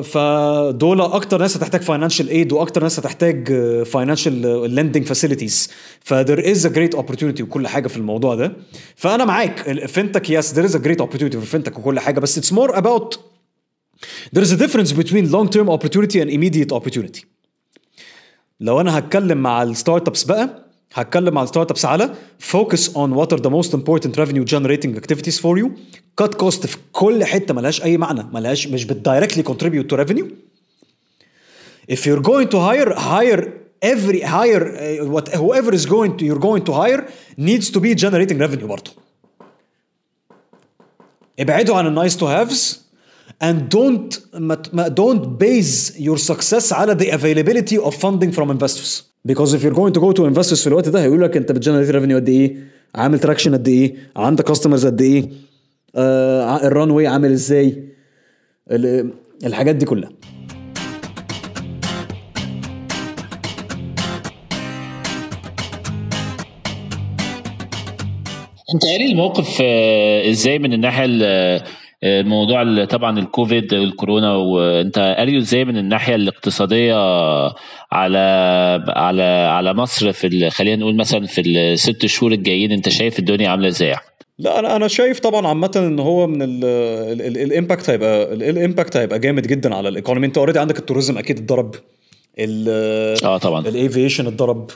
فدول 0.03 1.01
أكتر 1.01 1.39
ناس 1.39 1.57
هتحتاج 1.57 1.81
financial 1.81 2.29
aid 2.29 2.51
وأكتر 2.51 2.83
ناس 2.83 2.99
هتحتاج 2.99 3.47
financial 3.83 4.41
lending 4.75 5.05
facilities 5.05 5.69
ف 5.99 6.08
there 6.08 6.51
is 6.51 6.65
a 6.65 6.69
great 6.69 6.95
opportunity 6.95 7.41
وكل 7.41 7.67
حاجة 7.67 7.87
في 7.87 7.97
الموضوع 7.97 8.35
ده. 8.35 8.53
فأنا 8.95 9.25
معاك 9.25 9.85
فينتك 9.85 10.29
يس 10.29 10.53
ذير 10.53 10.65
از 10.65 10.75
ا 10.75 10.79
جريت 10.79 11.01
opportunity 11.01 11.37
في 11.37 11.45
فينتك 11.45 11.79
وكل 11.79 11.99
حاجة 11.99 12.19
بس 12.19 12.37
اتس 12.37 12.53
مور 12.53 12.77
اباوت 12.77 13.19
there 14.32 14.42
is 14.42 14.52
a 14.52 14.56
difference 14.64 14.92
between 15.02 15.24
long 15.36 15.48
term 15.56 15.66
opportunity 15.76 16.18
and 16.20 16.30
immediate 16.30 16.72
opportunity 16.72 17.24
لو 18.60 18.80
انا 18.80 18.98
هتكلم 18.98 19.38
مع 19.38 19.62
الستارت 19.62 20.08
ابس 20.08 20.24
بقى 20.24 20.64
هتكلم 20.94 21.34
مع 21.34 21.42
الستارت 21.42 21.70
ابس 21.70 21.84
على 21.84 22.14
focus 22.52 22.80
on 22.88 23.10
what 23.14 23.36
are 23.36 23.40
the 23.40 23.50
most 23.50 23.70
important 23.74 24.16
revenue 24.16 24.44
generating 24.54 24.96
activities 24.96 25.38
for 25.38 25.58
you 25.58 25.68
cut 26.22 26.36
cost 26.44 26.66
في 26.66 26.76
كل 26.92 27.24
حته 27.24 27.54
ملهاش 27.54 27.82
اي 27.82 27.96
معنى 27.96 28.22
ملهاش 28.32 28.66
مش 28.68 28.84
بتدايركتلي 28.84 29.42
contribute 29.44 29.86
to 29.86 29.96
revenue 30.04 30.26
if 31.92 31.98
you're 32.06 32.22
going 32.22 32.48
to 32.48 32.58
hire 32.58 32.94
hire 32.94 33.42
every 33.94 34.20
hire 34.20 34.64
uh, 34.64 35.14
what 35.14 35.26
whoever 35.34 35.72
is 35.74 35.84
going 35.86 36.12
to 36.18 36.24
you're 36.24 36.44
going 36.48 36.64
to 36.68 36.72
hire 36.72 37.02
needs 37.38 37.70
to 37.70 37.80
be 37.80 37.94
generating 38.04 38.38
revenue 38.38 38.66
برضه 38.66 38.90
ابعدوا 41.40 41.76
عن 41.76 41.86
النايس 41.86 42.16
تو 42.16 42.26
هافز 42.26 42.84
and 43.47 43.57
don't 43.69 44.11
don't 45.01 45.23
base 45.43 45.97
your 45.97 46.17
success 46.17 46.73
على 46.73 46.95
the 46.95 47.09
availability 47.11 47.77
of 47.77 47.93
funding 47.95 48.31
from 48.31 48.49
investors. 48.51 49.03
Because 49.27 49.53
if 49.53 49.63
you're 49.63 49.73
going 49.81 49.93
to 49.93 49.99
go 49.99 50.11
to 50.13 50.25
investors 50.25 50.61
في 50.61 50.67
الوقت 50.67 50.89
ده 50.89 51.01
هيقول 51.03 51.21
لك 51.21 51.37
أنت 51.37 51.51
بت 51.51 51.59
generate 51.59 51.89
revenue 51.89 52.17
قد 52.17 52.29
إيه 52.29 52.57
عامل 52.95 53.19
traction 53.19 53.53
قد 53.53 53.67
إيه 53.67 53.95
عندك 54.15 54.43
customers 54.45 54.85
قد 54.85 55.01
إيه 55.01 55.29
آه 55.95 56.67
ال 56.67 56.91
runway 56.91 57.07
عامل 57.07 57.31
إزاي 57.31 57.83
ال- 58.71 59.13
الحاجات 59.45 59.75
دي 59.75 59.85
كلها. 59.85 60.09
أنت 68.73 68.85
قاري 68.85 69.05
الموقف 69.11 69.57
آه، 69.61 70.29
إزاي 70.29 70.59
من 70.59 70.73
الناحية 70.73 71.05
ال- 71.05 71.21
آه، 71.23 71.63
الموضوع 72.03 72.61
ال- 72.61 72.87
طبعا 72.87 73.19
الكوفيد 73.19 73.73
والكورونا 73.73 74.35
وانت 74.35 74.99
قاريه 74.99 75.37
إزاي 75.37 75.65
من 75.65 75.77
الناحية 75.77 76.15
الاقتصادية 76.15 76.95
على 77.91 78.19
على 78.87 79.21
على 79.23 79.73
مصر 79.73 80.11
في 80.11 80.49
خلينا 80.49 80.75
نقول 80.75 80.95
مثلا 80.95 81.25
في 81.25 81.41
الست 81.41 82.05
شهور 82.05 82.31
الجايين 82.31 82.71
انت 82.71 82.89
شايف 82.89 83.19
الدنيا 83.19 83.49
عاملة 83.49 83.67
إزاي؟ 83.67 83.95
لا 84.39 84.59
أنا 84.59 84.75
أنا 84.75 84.87
شايف 84.87 85.19
طبعا 85.19 85.47
عامة 85.47 85.71
إن 85.75 85.99
هو 85.99 86.27
من 86.27 86.37
ال 86.41 86.62
impact 86.62 87.89
هيبقى 87.89 88.33
ال 88.33 88.42
impact 88.42 88.97
هيبقى 88.97 89.19
جامد 89.19 89.47
جدا 89.47 89.75
على 89.75 89.89
ال 89.89 89.93
economy. 89.93 90.27
أنت 90.27 90.37
already 90.37 90.59
عندك 90.59 90.79
ال 90.79 90.84
tourism 90.84 91.17
أكيد 91.17 91.37
اتضرب 91.37 91.75
آه 92.39 93.37
طبعا. 93.37 93.67
ال 93.67 93.74
aviation 93.74 94.27
اتضرب 94.27 94.71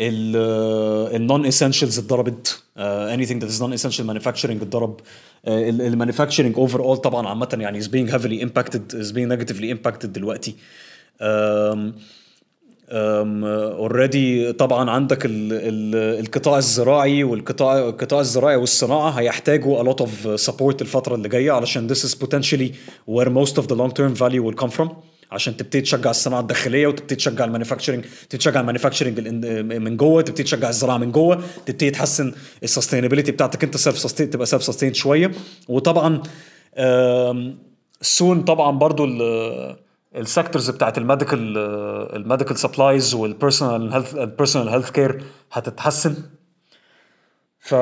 ال 0.00 1.46
non-essentials 1.46 1.98
اتضربت 1.98 2.62
anything 2.76 3.42
that 3.42 3.50
is 3.50 3.62
non-essential 3.62 4.06
manufacturing 4.06 4.62
اتضرب 4.62 5.00
ال 5.48 6.56
manufacturing 6.58 6.80
overall 6.80 6.96
طبعا 6.96 7.28
عامة 7.28 7.48
يعني 7.60 7.78
is 7.78 7.86
being 7.86 8.10
heavily 8.10 8.42
impacted 8.42 8.94
is 8.94 9.10
being 9.10 9.28
negatively 9.28 9.72
impacted 9.72 10.12
دلوقتي. 10.12 10.54
already 12.92 14.52
طبعا 14.52 14.90
عندك 14.90 15.26
ال 15.26 15.52
ال 15.52 15.94
القطاع 16.20 16.58
الزراعي 16.58 17.24
والقطاع 17.24 17.78
القطاع 17.78 18.20
الزراعي 18.20 18.56
والصناعة 18.56 19.10
هيحتاجوا 19.10 19.82
a 19.82 19.86
lot 19.86 19.98
of 20.00 20.08
support 20.46 20.80
الفترة 20.80 21.14
اللي 21.14 21.28
جاية 21.28 21.52
علشان 21.52 21.94
this 21.94 21.98
is 21.98 22.14
potentially 22.14 22.72
where 23.10 23.28
most 23.28 23.54
of 23.62 23.66
the 23.66 23.74
long 23.74 23.92
term 23.92 24.14
value 24.14 24.42
will 24.42 24.56
come 24.64 24.70
from. 24.70 24.88
عشان 25.32 25.56
تبتدي 25.56 25.80
تشجع 25.80 26.10
الصناعة 26.10 26.40
الداخلية 26.40 26.86
وتبتدي 26.86 27.14
تشجع 27.14 27.44
ال 27.44 27.48
manufacturing 27.48 28.04
تشجع 28.30 28.60
ال 28.60 28.64
manufacturing 28.64 29.20
من 29.74 29.96
جوه 29.96 30.22
تبتدي 30.22 30.42
تشجع 30.42 30.68
الزراعة 30.68 30.98
من 30.98 31.12
جوه 31.12 31.42
تبتدي 31.66 31.90
تحسن 31.90 32.32
ال 32.62 32.67
sustainability 32.67 33.32
بتاعتك 33.32 33.64
انت 33.64 33.76
self-sustain 33.76 34.30
تبقى 34.30 34.46
self-sustain 34.46 34.94
شوية. 34.94 35.30
وطبعا 35.68 36.22
soon 38.02 38.42
طبعا 38.42 38.78
برضو 38.78 39.04
ال 40.16 40.23
sectors 40.23 40.70
بتاعت 40.70 40.98
الميديكال 40.98 41.58
الميديكال 42.16 42.56
سبلايز 42.58 43.14
والبيرسونال 43.14 43.92
هيلث 43.92 44.14
البيرسونال 44.14 44.68
هيلث 44.68 44.90
كير 44.90 45.22
هتتحسن. 45.52 46.14
ف 47.58 47.74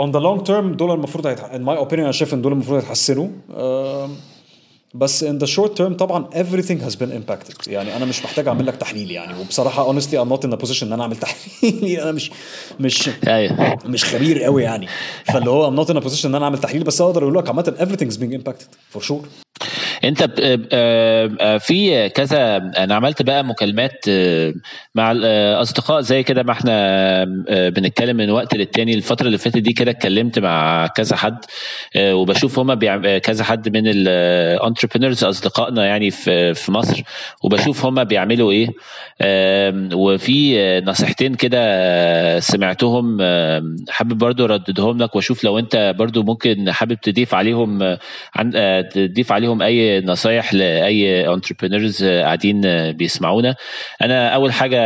on 0.00 0.06
the 0.12 0.20
long 0.20 0.40
term 0.48 0.76
دول 0.76 0.90
المفروض 0.90 1.34
in 1.36 1.62
my 1.66 1.88
opinion 1.88 1.98
أنا 1.98 2.12
شايف 2.12 2.34
إن 2.34 2.42
دول 2.42 2.52
المفروض 2.52 2.78
يتحسنوا 2.82 3.28
بس 4.94 5.24
in 5.24 5.38
the 5.44 5.46
short 5.48 5.70
term 5.78 5.92
طبعا 5.92 6.30
everything 6.34 6.84
has 6.88 6.94
been 6.96 7.12
impacted. 7.12 7.68
يعني 7.68 7.96
أنا 7.96 8.04
مش 8.04 8.24
محتاج 8.24 8.48
أعمل 8.48 8.66
لك 8.66 8.76
تحليل 8.76 9.10
يعني. 9.10 9.40
وبصراحة 9.40 9.92
honestly 9.92 10.14
I'm 10.14 10.32
not 10.32 10.48
in 10.48 10.52
a 10.52 10.66
position 10.66 10.82
إن 10.82 10.92
أنا 10.92 11.02
أعمل 11.02 11.16
تحليل. 11.16 12.00
أنا 12.02 12.12
مش 12.12 12.30
مش 12.80 13.10
أيوه. 13.28 13.78
مش 13.86 14.04
خبير 14.04 14.42
قوي 14.42 14.62
يعني. 14.62 14.88
فاللي 15.24 15.50
هو 15.50 15.70
I'm 15.70 15.86
not 15.86 15.90
in 15.90 15.96
a 15.96 16.00
position 16.04 16.24
إن 16.24 16.34
أنا 16.34 16.44
أعمل 16.44 16.58
تحليل. 16.58 16.84
بس 16.84 17.00
أقدر 17.00 17.22
أقول 17.22 17.34
لك 17.38 17.48
عامة 17.48 17.74
everything 17.78 18.12
is 18.14 18.16
being 18.18 18.38
impacted 18.40 18.96
for 18.98 19.02
sure. 19.08 19.26
أنت 20.04 20.22
ب- 20.22 20.32
آه، 20.72 21.30
آه، 21.40 21.58
في 21.58 22.08
كذا 22.08 22.56
أنا 22.56 22.94
عملت 22.94 23.22
بقى 23.22 23.44
مكالمات 23.44 24.04
آه، 24.08 24.54
مع 24.94 25.12
الاصدقاء 25.12 26.00
زي 26.00 26.22
كده 26.22 26.42
ما 26.42 26.52
إحنا 26.52 26.72
آه، 27.48 27.68
بنتكلم 27.68 28.16
من 28.16 28.30
وقت 28.30 28.54
للتاني. 28.54 28.94
الفترة 28.94 29.26
اللي 29.26 29.38
فاتت 29.38 29.56
دي 29.58 29.72
كده 29.72 29.90
اتكلمت 29.90 30.38
مع 30.38 30.86
كذا 30.86 31.16
حد 31.16 31.38
آه، 31.96 32.14
وبشوف 32.14 32.58
هما 32.58 32.78
آه، 33.04 33.18
كذا 33.18 33.44
حد 33.44 33.68
من 33.76 33.82
ال 34.84 34.87
entrepreneurs 34.87 35.24
أصدقائنا 35.24 35.86
يعني 35.86 36.10
في 36.10 36.54
في 36.54 36.72
مصر. 36.72 37.02
وبشوف 37.44 37.86
هما 37.86 38.02
بيعملوا 38.02 38.52
إيه. 38.52 38.68
وفي 39.94 40.80
نصيحتين 40.80 41.34
كده 41.34 41.60
سمعتهم. 42.40 43.18
حابب 43.88 44.18
برضو 44.18 44.44
أرددهم 44.44 44.98
لك 44.98 45.16
وأشوف 45.16 45.44
لو 45.44 45.58
أنت 45.58 45.94
برضو 45.98 46.22
ممكن 46.22 46.72
حابب 46.72 46.94
تضيف 47.00 47.34
عليهم 47.34 47.82
عن 48.34 48.52
آه، 48.56 48.80
تضيف 48.80 49.32
عليهم 49.32 49.62
أي 49.62 50.00
نصايح 50.00 50.54
لأي 50.54 51.34
entrepreneurs 51.34 52.04
قاعدين 52.04 52.60
بيسمعونا. 52.92 53.54
أنا 54.02 54.28
أول 54.28 54.52
حاجة 54.52 54.78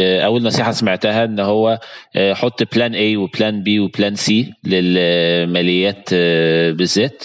أول 0.00 0.42
نصيحة 0.42 0.70
سمعتها 0.72 1.24
إن 1.24 1.40
هو 1.40 1.78
آه، 2.16 2.34
حط 2.34 2.74
plan 2.74 2.94
A 2.94 3.18
و 3.18 3.27
plan 3.27 3.64
B 3.64 3.68
و 3.80 3.87
plan 3.87 4.16
C 4.16 4.32
للماليات 4.64 6.08
آه، 6.12 6.70
بالذات 6.70 7.24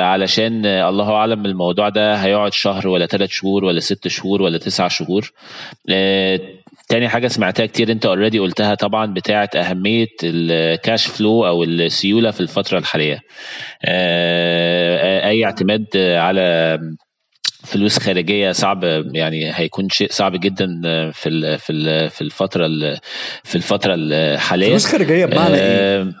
علشان 0.00 0.49
آه، 0.66 0.88
الله 0.88 1.10
أعلم 1.12 1.46
الموضوع 1.46 1.88
ده 1.88 2.14
هيقعد 2.14 2.52
شهر 2.52 2.88
ولا 2.88 3.06
ثلاث 3.06 3.30
شهور 3.30 3.64
ولا 3.64 3.80
ست 3.80 4.08
شهور 4.08 4.42
ولا 4.42 4.58
تسع 4.58 4.88
شهور. 4.88 5.32
آه، 5.90 6.40
تاني 6.88 7.08
حاجة 7.08 7.28
سمعتها 7.28 7.66
كتير 7.66 7.92
انت 7.92 8.06
already 8.06 8.38
قلتها 8.38 8.74
طبعا 8.74 9.06
بتاعة 9.14 9.50
أهمية 9.56 10.06
ال 10.24 10.40
cash 10.40 11.06
flow 11.06 11.46
أو 11.46 11.62
السيولة 11.64 12.30
في 12.30 12.40
الفترة 12.40 12.78
الحالية. 12.78 13.20
آه، 13.84 15.28
أي 15.28 15.44
اعتماد 15.44 15.86
على 15.96 16.78
فلوس 17.64 17.98
خارجية 17.98 18.52
صعب 18.52 18.84
يعني 19.14 19.50
هيكون 19.54 19.88
شيء 19.88 20.08
صعب 20.10 20.40
جدا 20.40 20.66
في 21.12 21.28
ال- 21.28 21.58
في 21.58 21.72
ال- 21.72 22.10
في 22.10 22.20
الفترة 22.22 22.66
ال- 22.66 22.98
في 23.44 23.56
الفترة 23.56 23.94
الحالية. 23.98 24.68
فلوس 24.68 24.86
خارجية 24.86 25.26
بمعنى 25.26 25.54
إيه؟ 25.54 26.12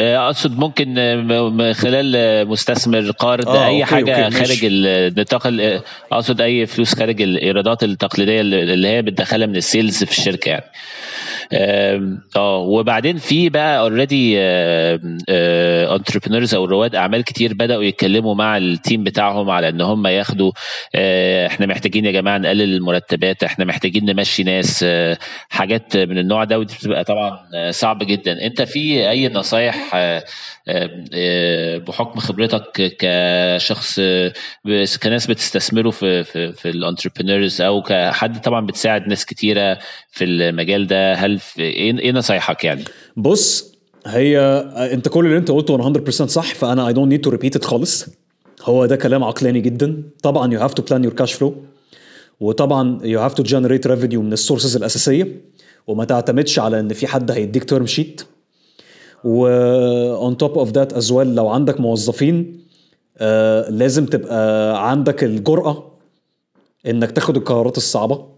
آه، 0.00 0.26
أقصد 0.26 0.58
ممكن 0.58 0.98
آه، 0.98 1.14
من 1.50 1.72
خلال 1.72 2.12
آه، 2.16 2.44
مستثمر 2.44 3.10
قارض 3.10 3.48
آه، 3.48 3.66
أي 3.66 3.72
okay، 3.80 3.84
حاجة 3.84 4.24
أوكي، 4.24 4.36
خارج. 4.36 4.58
النطاق 4.62 5.46
ال- 5.46 5.80
أقصد 6.12 6.40
أي 6.40 6.66
فلوس 6.66 6.94
خارج 6.94 7.22
الايرادات 7.22 7.82
التقليدية 7.84 8.40
اللي 8.40 8.88
هي 8.88 9.02
بتدخلها 9.02 9.46
من 9.46 9.56
ال 9.56 9.64
sales 9.64 10.04
في 10.04 10.10
الشركة 10.18 10.48
يعني 10.48 10.64
آه 11.52 12.56
وبعدين 12.58 13.16
في 13.16 13.48
بقى 13.48 13.80
already 13.80 14.34
entrepreneurs 15.88 16.54
أو 16.54 16.64
رواد 16.64 16.94
أعمال 16.94 17.24
كتير 17.24 17.54
بدأوا 17.54 17.82
يتكلموا 17.82 18.34
مع 18.34 18.56
ال 18.56 18.66
team 18.66 19.04
بتاعهم 19.04 19.50
على 19.50 19.68
إن 19.68 19.80
هم 19.80 20.06
ياخدوا 20.06 20.52
آه، 20.94 21.46
إحنا 21.46 21.66
محتاجين 21.66 22.04
يا 22.04 22.10
جماعة 22.10 22.38
نقلل 22.38 22.74
المرتبات 22.74 23.44
إحنا 23.44 23.64
محتاجين 23.64 24.04
نمشي 24.10 24.42
ناس 24.42 24.84
آه، 24.86 25.18
حاجات 25.48 25.96
من 25.96 26.18
النوع 26.18 26.44
ده 26.44 26.58
ودي 26.58 26.74
بتبقى 26.74 27.04
طبعا 27.04 27.38
آه، 27.54 27.70
صعب 27.70 27.98
جدا 28.02 28.46
أنت 28.46 28.62
في 28.62 29.10
أي 29.10 29.28
نصايح 29.28 29.96
بحكم 31.88 32.20
خبرتك 32.20 32.96
كشخص 32.98 34.00
كناس 35.02 35.26
بتستثمروا 35.26 35.92
في 35.92 36.24
في 36.24 36.52
في 36.52 36.68
الانتربرينورز 36.70 37.62
أو 37.62 37.82
كحد 37.82 38.40
طبعا 38.40 38.66
بتساعد 38.66 39.08
ناس 39.08 39.26
كتيرة 39.26 39.78
في 40.10 40.24
المجال 40.24 40.86
ده 40.86 41.14
هل 41.14 41.38
في 41.38 41.62
إيه 41.62 41.98
إيه 41.98 42.12
نصايحك 42.12 42.64
يعني؟ 42.64 42.84
بص 43.16 43.77
هي 44.06 44.38
انت 44.92 45.08
كل 45.08 45.26
اللي 45.26 45.36
انت 45.38 45.50
قلته 45.50 45.92
100% 45.92 46.10
صح 46.10 46.54
فأنا 46.54 46.92
don't 46.94 47.08
need 47.18 47.30
to 47.30 47.34
repeat 47.34 47.60
it 47.60 47.64
خالص. 47.64 48.06
هو 48.62 48.86
ده 48.86 48.96
كلام 48.96 49.24
عقلاني 49.24 49.60
جدا. 49.60 50.02
طبعا 50.22 50.58
you 50.58 50.60
have 50.62 50.74
to 50.74 50.82
plan 50.82 51.08
your 51.08 51.22
cash 51.22 51.32
flow. 51.38 51.52
وطبعا 52.40 52.98
you 53.02 53.30
have 53.30 53.34
to 53.34 53.42
generate 53.48 53.90
revenue 53.90 54.18
من 54.18 54.32
ال 54.32 54.38
sources 54.38 54.76
الأساسية. 54.76 55.40
وما 55.86 56.04
تعتمدش 56.04 56.58
على 56.58 56.80
إن 56.80 56.92
في 56.92 57.06
حد 57.06 57.30
هيديك 57.30 57.64
term 57.64 57.86
sheet 57.86 58.22
و 59.24 60.30
on 60.30 60.34
top 60.34 60.54
of 60.66 60.72
that 60.72 60.96
as 60.96 61.10
well 61.10 61.12
لو 61.26 61.48
عندك 61.48 61.80
موظفين 61.80 62.60
آه 63.18 63.70
لازم 63.70 64.06
تبقى 64.06 64.90
عندك 64.90 65.24
الجرأة 65.24 65.92
إنك 66.86 67.10
تاخد 67.10 67.36
القرارات 67.36 67.76
الصعبة. 67.76 68.37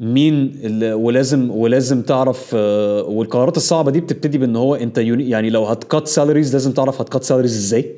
مين 0.00 0.60
ولازم 0.92 1.50
ولازم 1.50 2.02
تعرف 2.02 2.50
آه، 2.54 3.02
والقرارات 3.02 3.56
الصعبة 3.56 3.90
دي 3.90 4.00
بتبتدي 4.00 4.38
بإن 4.38 4.56
هو 4.56 4.74
أنت 4.74 4.98
يعني 4.98 5.50
لو 5.50 5.64
هت 5.64 5.82
cut 5.82 6.08
salaries 6.08 6.52
لازم 6.52 6.72
تعرف 6.72 7.00
هت 7.00 7.10
cut 7.10 7.24
salaries 7.24 7.56
إزاي 7.56 7.96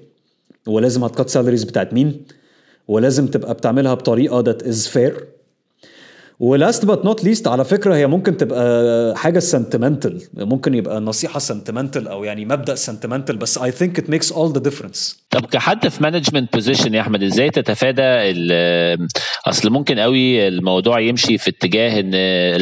ولازم 0.66 1.04
هت 1.04 1.14
cut 1.14 1.28
salaries 1.28 1.64
بتاعت 1.64 1.92
مين 1.94 2.22
ولازم 2.88 3.26
تبقى 3.26 3.54
بتعملها 3.54 3.94
بطريقة 3.94 4.42
that 4.52 4.56
is 4.56 4.86
fair. 4.88 5.22
و 6.40 6.49
last 6.49 6.84
but 6.84 7.04
not 7.04 7.24
least 7.24 7.48
على 7.48 7.64
فكرة 7.64 7.94
هي 7.94 8.06
ممكن 8.06 8.36
تبقى 8.36 9.16
حاجة 9.16 9.38
sentimental 9.38 10.22
ممكن 10.34 10.74
يبقى 10.74 11.00
نصيحة 11.00 11.38
sentimental 11.38 12.08
أو 12.08 12.24
يعني 12.24 12.44
مبدأ 12.44 12.74
sentimental 12.74 13.36
بس 13.36 13.58
I 13.58 13.62
think 13.70 14.02
it 14.02 14.06
makes 14.08 14.32
all 14.32 14.48
the 14.58 14.60
difference. 14.70 15.19
طب 15.30 15.46
كحد 15.46 15.88
في 15.88 16.02
management 16.02 16.52
position 16.54 16.94
يا 16.94 17.00
أحمد 17.00 17.22
إزاي 17.22 17.50
تتفادى 17.50 18.02
أصل 19.46 19.70
ممكن 19.70 19.98
قوي 19.98 20.48
الموضوع 20.48 21.00
يمشي 21.00 21.38
في 21.38 21.50
اتجاه 21.50 22.00
إن 22.00 22.10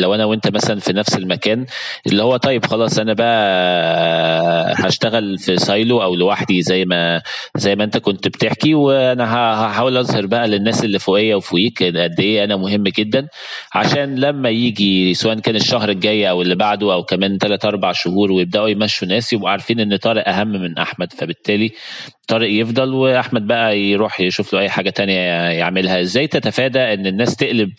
لو 0.00 0.14
أنا 0.14 0.24
وأنت 0.24 0.48
مثلا 0.48 0.80
في 0.80 0.92
نفس 0.92 1.16
المكان 1.16 1.66
اللي 2.06 2.22
هو 2.22 2.36
طيب 2.36 2.66
خلاص 2.66 2.98
أنا 2.98 3.12
بقى 3.12 4.74
هشتغل 4.78 5.38
في 5.38 5.56
silo 5.56 6.02
أو 6.02 6.14
لوحدي 6.14 6.62
زي 6.62 6.84
ما 6.84 7.22
زي 7.56 7.76
ما 7.76 7.84
أنت 7.84 7.96
كنت 7.98 8.28
بتحكي 8.28 8.74
وأنا 8.74 9.34
هحاول 9.34 9.96
أظهر 9.96 10.26
بقى 10.26 10.48
للناس 10.48 10.84
اللي 10.84 10.98
فوقيا 10.98 11.36
وفوقيك 11.36 11.82
قد 11.82 12.20
إيه 12.20 12.44
أنا 12.44 12.56
مهم 12.56 12.84
جدا 12.84 13.28
عشان 13.74 14.14
لما 14.20 14.48
يجي 14.48 15.14
سواء 15.14 15.38
كان 15.40 15.56
الشهر 15.56 15.88
الجاي 15.88 16.30
أو 16.30 16.42
اللي 16.42 16.54
بعده 16.54 16.92
أو 16.94 17.04
كمان 17.04 17.38
3 17.38 17.68
4 17.68 17.92
شهور 17.92 18.32
ويبدأوا 18.32 18.68
يمشوا 18.68 19.08
ناس 19.08 19.32
يبقوا 19.32 19.50
عارفين 19.50 19.80
إن 19.80 19.96
طارق 19.96 20.28
أهم 20.28 20.48
من 20.52 20.78
أحمد 20.78 21.12
فبالتالي 21.12 21.70
طارق 22.28 22.48
يفضل 22.60 22.94
وأحمد 22.94 23.46
بقى 23.46 23.78
يروح 23.78 24.20
يشوف 24.20 24.52
له 24.52 24.60
أي 24.60 24.68
حاجة 24.68 24.90
تانية 24.90 25.20
يعملها. 25.50 26.00
إزاي 26.00 26.26
تتفادى 26.26 26.78
إن 26.78 27.06
الناس 27.06 27.36
تقلب 27.36 27.72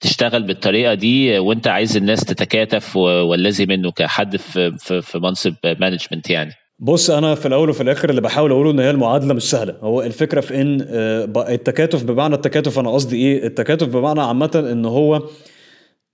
تشتغل 0.00 0.42
بالطريقة 0.42 0.94
دي 0.94 1.38
وأنت 1.38 1.68
عايز 1.68 1.96
الناس 1.96 2.24
تتكاتف 2.24 2.96
والذي 2.96 3.66
منه 3.66 3.90
كحد 3.90 4.36
في 4.36 4.76
في, 5.02 5.18
منصب 5.18 5.54
management 5.64 6.30
يعني؟ 6.30 6.52
بص 6.78 7.10
أنا 7.10 7.34
في 7.34 7.46
الأول 7.46 7.70
وفي 7.70 7.82
الآخر 7.82 8.10
اللي 8.10 8.20
بحاول 8.20 8.50
أقوله 8.50 8.70
إن 8.70 8.78
هي 8.80 8.90
المعادلة 8.90 9.34
مش 9.34 9.42
سهلة. 9.42 9.74
هو 9.80 10.02
الفكرة 10.02 10.40
في 10.40 10.60
إن 10.62 10.86
آه، 10.90 11.24
التكاتف 11.48 12.04
بمعنى 12.04 12.34
التكاتف 12.34 12.78
أنا 12.78 12.90
قصدي 12.90 13.16
إيه؟ 13.16 13.46
التكاتف 13.46 13.86
بمعنى 13.88 14.20
عامة 14.20 14.50
إن 14.72 14.84
هو 14.84 15.22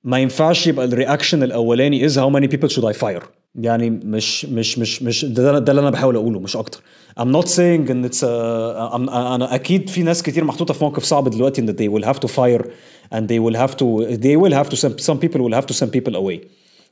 ما 0.05 0.19
ينفعش 0.19 0.67
يبقى 0.67 0.85
ال 0.87 0.93
reaction 0.93 1.43
الأولاني 1.43 2.05
is 2.05 2.19
how 2.19 2.41
many 2.41 2.45
people 2.45 2.69
should 2.69 2.85
I 2.95 3.01
fire. 3.01 3.25
يعني 3.55 3.91
مش 3.91 4.45
مش 4.45 4.79
مش 4.79 5.03
مش 5.03 5.25
ده, 5.25 5.59
ده 5.59 5.73
اللي 5.73 5.81
أنا 5.83 5.91
بحاول 5.91 6.17
أقوله 6.17 6.41
مش 6.41 6.57
أكتر. 6.57 6.81
I'm 7.20 7.32
not 7.32 7.48
saying 7.48 7.92
ان 7.92 8.10
it's 8.10 8.18
a, 8.24 8.94
I'm, 8.96 9.10
انا 9.14 9.56
اكيد 9.56 9.90
في 9.90 10.04
ناس 10.04 10.24
كتير 10.24 10.44
محطوطه 10.44 10.74
في 10.74 10.84
موقف 10.84 11.04
صعب 11.04 11.30
دلوقتي 11.30 11.62
ان 11.62 11.76
they 11.76 12.00
will 12.02 12.06
have 12.08 12.20
to 12.20 12.28
fire 12.34 12.66
and 13.16 13.22
they 13.28 13.40
will 13.40 13.58
have 13.58 13.74
to 13.76 14.16
they 14.18 14.36
will 14.38 14.54
have 14.54 14.70
to 14.70 14.78
send 14.78 15.02
some 15.12 15.18
people 15.26 15.40
will 15.42 15.56
have 15.62 15.66
to 15.66 15.74
send 15.80 15.90
people 15.92 16.16
away 16.16 16.40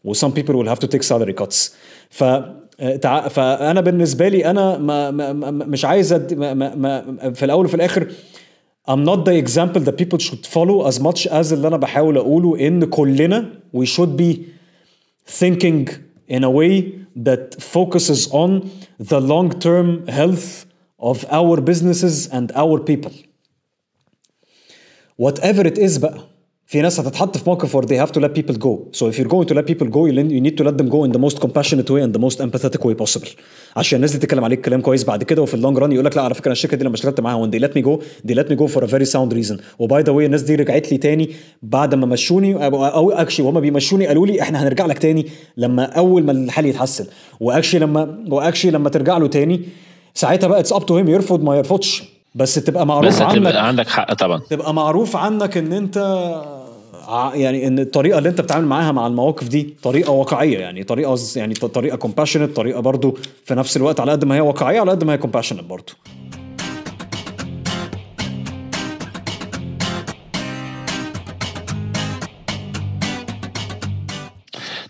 و 0.04 0.14
some 0.14 0.32
people 0.32 0.54
will 0.54 0.70
have 0.76 0.80
to 0.80 0.88
take 0.88 1.04
salary 1.04 1.34
cuts 1.44 1.72
ف 2.10 2.24
تع- 3.02 3.28
فانا 3.28 3.82
بالنسبه 3.82 4.28
لي 4.28 4.46
انا 4.46 4.78
ما 4.78 5.12
ما 5.12 5.34
ما 5.34 5.52
مش 5.52 5.86
عايز 5.86 6.14
أد... 6.14 6.34
ما 6.34 6.54
ما 6.54 6.76
ما 6.76 7.34
في 7.34 7.46
الاول 7.46 7.66
وفي 7.66 7.76
الاخر 7.76 8.08
I'm 8.92 9.04
not 9.10 9.20
the 9.30 9.36
example 9.46 9.80
that 9.88 9.96
people 10.02 10.20
should 10.28 10.44
follow 10.56 10.78
as 10.92 10.98
much 11.00 11.28
as 11.32 11.54
اللي 11.54 11.68
انا 11.68 11.78
بحاول 11.78 12.18
اقوله 12.18 12.68
ان 12.68 12.86
كلنا 12.86 13.50
we 13.78 13.86
should 13.86 14.22
be 14.22 14.38
thinking 15.42 15.90
in 16.30 16.44
a 16.44 16.50
way 16.60 16.84
that 17.16 17.62
focuses 17.62 18.28
on 18.32 18.72
the 19.00 19.20
long-term 19.20 20.08
health 20.08 20.66
of 21.00 21.26
our 21.30 21.60
businesses 21.62 22.28
and 22.28 22.52
our 22.56 22.80
people. 22.80 23.12
Whatever 25.18 25.68
it 25.68 25.78
is 25.78 25.98
بقى 26.00 26.28
في 26.69 26.83
ناس 26.83 27.01
هتتحط 27.01 27.37
في 27.37 27.51
موقف 27.51 27.77
where 27.77 27.85
they 27.85 28.07
have 28.07 28.13
to 28.13 28.21
let 28.21 28.31
people 28.35 28.57
go. 28.59 28.99
So 28.99 29.05
if 29.11 29.19
you're 29.19 29.31
going 29.35 29.47
to 29.51 29.55
let 29.55 29.67
people 29.73 29.89
go, 29.97 30.07
you 30.07 30.41
need 30.47 30.57
to 30.61 30.65
let 30.69 30.77
them 30.79 30.89
go 30.89 31.05
in 31.05 31.13
the 31.13 31.23
most 31.27 31.39
compassionate 31.45 31.89
way 31.91 32.01
and 32.05 32.13
the 32.13 32.23
most 32.27 32.39
empathetic 32.41 32.85
way 32.85 32.95
possible. 33.05 33.29
عشان 33.77 33.97
الناس 33.97 34.13
دي 34.13 34.19
تتكلم 34.19 34.45
عليك 34.45 34.61
كلام 34.61 34.81
كويس 34.81 35.05
بعد 35.05 35.23
كده 35.23 35.43
وفي 35.43 35.55
ال 35.55 35.59
long 35.59 35.79
run 35.79 35.93
يقول 35.93 36.05
لك 36.05 36.17
لا 36.17 36.23
على 36.23 36.35
فكرة 36.35 36.53
الشركة 36.53 36.77
دي 36.77 36.85
لما 36.85 36.95
اشتغلت 36.95 37.21
معاها 37.21 37.47
when 37.47 37.51
they 37.51 37.59
let 37.63 37.71
me 37.73 37.83
go 37.87 38.03
they 38.29 38.35
let 38.35 38.49
me 38.49 38.57
go 38.57 38.67
for 38.75 38.83
a 38.85 38.87
very 38.87 39.07
sound 39.13 39.33
reason. 39.37 39.61
و 39.79 39.87
by 39.87 40.03
the 40.03 40.13
way 40.13 40.27
الناس 40.27 40.43
دي 40.43 40.55
رجعت 40.55 40.93
لي 40.93 40.99
تاني 40.99 41.31
بعد 41.63 41.95
ما 41.95 42.07
مشوني 42.07 42.67
أو 42.67 43.11
actually 43.11 43.47
وهم 43.47 43.61
بيمشوني 43.61 44.07
قالوا 44.07 44.27
لي 44.27 44.43
إحنا 44.43 44.63
هنرجع 44.63 44.87
لك 44.87 44.99
تاني 44.99 45.27
لما 45.57 45.85
أول 45.85 46.25
ما 46.25 46.33
الحال 46.33 46.67
يتحسن. 46.67 47.07
و 47.41 47.45
actually 47.45 47.81
لما 47.81 48.25
و 48.29 48.33
actually 48.33 48.71
لما 48.71 48.89
ترجع 48.89 49.19
له 49.19 49.27
تاني 49.27 49.61
ساعتها 50.15 50.47
بقى 50.47 50.61
it's 50.61 50.73
up 50.73 50.87
to 50.87 50.97
him 50.97 51.09
يرفض 51.09 51.43
ما 51.43 51.57
يرفضش 51.57 52.03
بس 52.35 52.55
تبقى 52.55 52.87
معروف 52.87 53.07
بس 53.07 53.23
عنك 53.23 53.55
عندك 53.55 53.89
حق 53.89 54.15
طبعا 54.15 54.41
تبقى 54.51 54.75
معروف 54.75 55.17
عنك 55.17 55.57
إن 55.57 55.73
أنت 55.73 55.99
يعني 57.35 57.67
إن 57.67 57.79
الطريقة 57.79 58.19
اللي 58.19 58.29
أنت 58.29 58.41
بتتعامل 58.41 58.67
معاها 58.67 58.93
مع 58.93 59.07
المواقف 59.07 59.49
دي 59.49 59.77
طريقة 59.83 60.13
واقعية. 60.13 60.59
يعني 60.59 60.85
طريقة 60.85 61.17
يعني 61.37 61.55
طريقة 61.55 61.97
compassionate 61.97 62.57
طريقة 62.57 62.81
برضو 62.81 63.19
في 63.45 63.55
نفس 63.55 63.77
الوقت 63.77 64.01
على 64.01 64.13
قد 64.13 64.25
ما 64.25 64.35
هي 64.35 64.41
واقعية 64.41 64.81
على 64.81 64.91
قد 64.91 65.05
ما 65.05 65.13
هي 65.13 65.19
compassionate 65.19 65.65
برضو. 65.65 65.93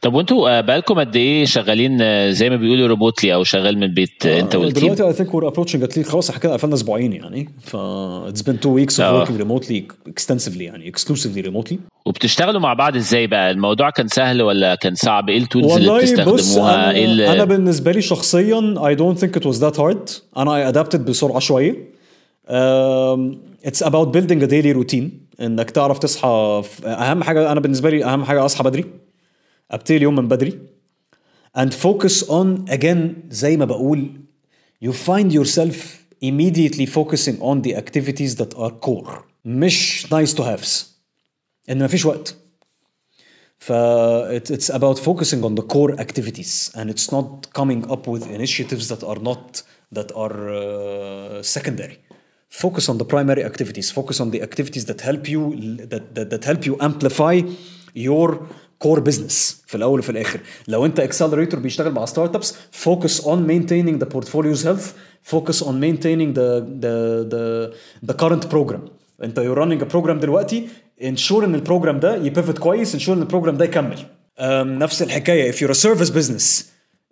طب 0.06 0.14
وانتوا 0.14 0.58
آه، 0.58 0.60
بقالكم 0.60 0.94
قد 0.94 1.16
إيه 1.16 1.44
شغالين 1.44 1.98
آه، 2.02 2.30
زي 2.30 2.50
ما 2.50 2.56
بيقولوا 2.56 2.88
remotely 2.88 3.34
أو 3.34 3.44
شغال 3.44 3.76
من 3.76 3.82
البيت 3.82 4.26
آه، 4.26 4.40
انت 4.40 4.54
وال 4.54 4.64
team 4.64 4.82
دلوقتي 4.82 5.02
I 5.02 5.12
think 5.12 5.34
we're 5.34 5.48
approaching 5.48 5.82
it 5.82 6.06
خلاص 6.06 6.30
إحنا 6.30 6.42
كده 6.42 6.52
قفلنا 6.52 6.74
أسبوعين 6.74 7.12
يعني. 7.12 7.48
ف 7.62 7.76
it's 7.76 8.42
been 8.42 8.60
two 8.60 8.70
weeks 8.70 9.00
of. 9.00 9.20
working 9.20 9.38
remotely 9.38 9.88
extensively 10.06 10.64
يعني 10.64 10.88
exclusively 10.88 11.40
remotely 11.40 11.78
وبتشتغلوا 12.06 12.60
مع 12.60 12.74
بعض 12.74 12.96
إزاي 12.96 13.26
بقى؟ 13.26 13.50
الموضوع 13.50 13.90
كان 13.90 14.08
سهل 14.08 14.42
ولا 14.42 14.74
كان 14.74 14.94
صعب؟ 14.94 15.28
إيه 15.28 15.38
ال 15.38 15.44
tools 15.44 15.72
اللي 15.72 15.98
بتستخدموها؟ 15.98 16.90
إيه 16.90 17.04
أنا, 17.04 17.32
أنا 17.32 17.44
بالنسبة 17.44 17.92
لي 17.92 18.02
شخصيا 18.02 18.74
I 18.78 18.98
don't 18.98 19.18
think 19.20 19.40
it 19.40 19.44
was 19.44 19.60
that 19.60 19.76
hard. 19.76 20.10
أنا 20.36 20.70
I 20.70 20.74
adapted 20.74 20.96
بسرعة 20.96 21.38
شوية. 21.38 21.96
it's 23.64 23.82
about 23.82 24.12
building 24.12 24.42
a 24.42 24.46
daily 24.46 24.72
routine 24.80 25.04
إنك 25.40 25.70
تعرف 25.70 25.98
تصحى 25.98 26.62
أهم 26.84 27.22
حاجة 27.22 27.52
أنا 27.52 27.60
بالنسبة 27.60 27.90
لي 27.90 28.04
أهم 28.04 28.24
حاجة 28.24 28.44
أصحى 28.44 28.64
بدري. 28.64 28.84
ابتدي 29.71 29.97
اليوم 29.97 30.15
من 30.15 30.27
بدري 30.27 30.59
and 31.57 31.69
focus 31.71 32.23
on 32.27 32.71
again 32.71 32.99
زي 33.29 33.57
ما 33.57 33.65
بقول 33.65 34.11
you 34.85 34.89
find 34.91 35.31
yourself 35.33 35.75
immediately 36.25 36.85
focusing 36.85 37.37
on 37.41 37.61
the 37.61 37.75
activities 37.75 38.35
that 38.35 38.53
are 38.57 38.71
core 38.87 39.11
مش 39.45 40.05
nice 40.13 40.33
to 40.33 40.41
haves 40.41 40.85
ان 41.69 41.83
مفيش 41.83 42.05
وقت 42.05 42.35
ف 43.57 43.71
it- 43.71 44.49
it's 44.51 44.69
about 44.73 44.97
focusing 44.99 45.41
on 45.43 45.53
the 45.59 45.65
core 45.73 45.93
activities 46.05 46.71
and 46.75 46.85
it's 46.89 47.09
not 47.17 47.29
coming 47.59 47.81
up 47.93 48.07
with 48.07 48.23
initiatives 48.39 48.85
that 48.91 49.03
are 49.03 49.21
not 49.29 49.63
that 49.97 50.09
are 50.23 50.37
uh, 50.49 51.43
secondary 51.57 51.97
focus 52.63 52.85
on 52.91 52.95
the 53.01 53.07
primary 53.15 53.43
activities 53.51 53.87
focus 53.99 54.17
on 54.23 54.27
the 54.35 54.41
activities 54.49 54.83
that 54.89 54.99
help 55.09 55.23
you 55.33 55.41
that, 55.91 56.03
that, 56.15 56.27
that 56.33 56.43
help 56.51 56.61
you 56.69 56.73
amplify 56.89 57.35
your 58.07 58.29
core 58.84 59.00
business 59.00 59.54
في 59.66 59.74
الأول 59.74 59.98
وفي 59.98 60.10
الآخر 60.10 60.40
لو 60.68 60.86
انت 60.86 61.00
accelerator 61.00 61.56
بيشتغل 61.56 61.92
مع 61.92 62.04
ستارت 62.04 62.34
ابس 62.34 62.54
focus 62.84 63.22
on 63.22 63.38
maintaining 63.48 63.98
the 64.04 64.06
portfolio's 64.16 64.64
health 64.64 64.86
focus 65.34 65.62
on 65.62 65.80
maintaining 65.80 66.32
the 66.34 66.60
the 66.82 66.94
the, 67.32 67.72
the 68.10 68.14
current 68.22 68.50
program 68.54 68.80
انت 69.24 69.40
you're 69.40 69.58
running 69.58 69.82
a 69.82 69.92
program 69.96 70.10
دلوقتي 70.20 70.68
ensure 71.00 71.32
ان 71.44 71.54
البروجرام 71.54 72.00
ده 72.00 72.16
يبيفت 72.16 72.58
كويس 72.58 72.96
ensure 72.96 73.08
ان 73.08 73.20
البروجرام 73.22 73.56
ده 73.56 73.64
يكمل 73.64 73.96
um, 73.98 74.42
نفس 74.66 75.02
الحكاية 75.02 75.52
if 75.52 75.54
you're 75.54 75.74
a 75.76 75.80
service 75.88 76.10
business 76.10 76.64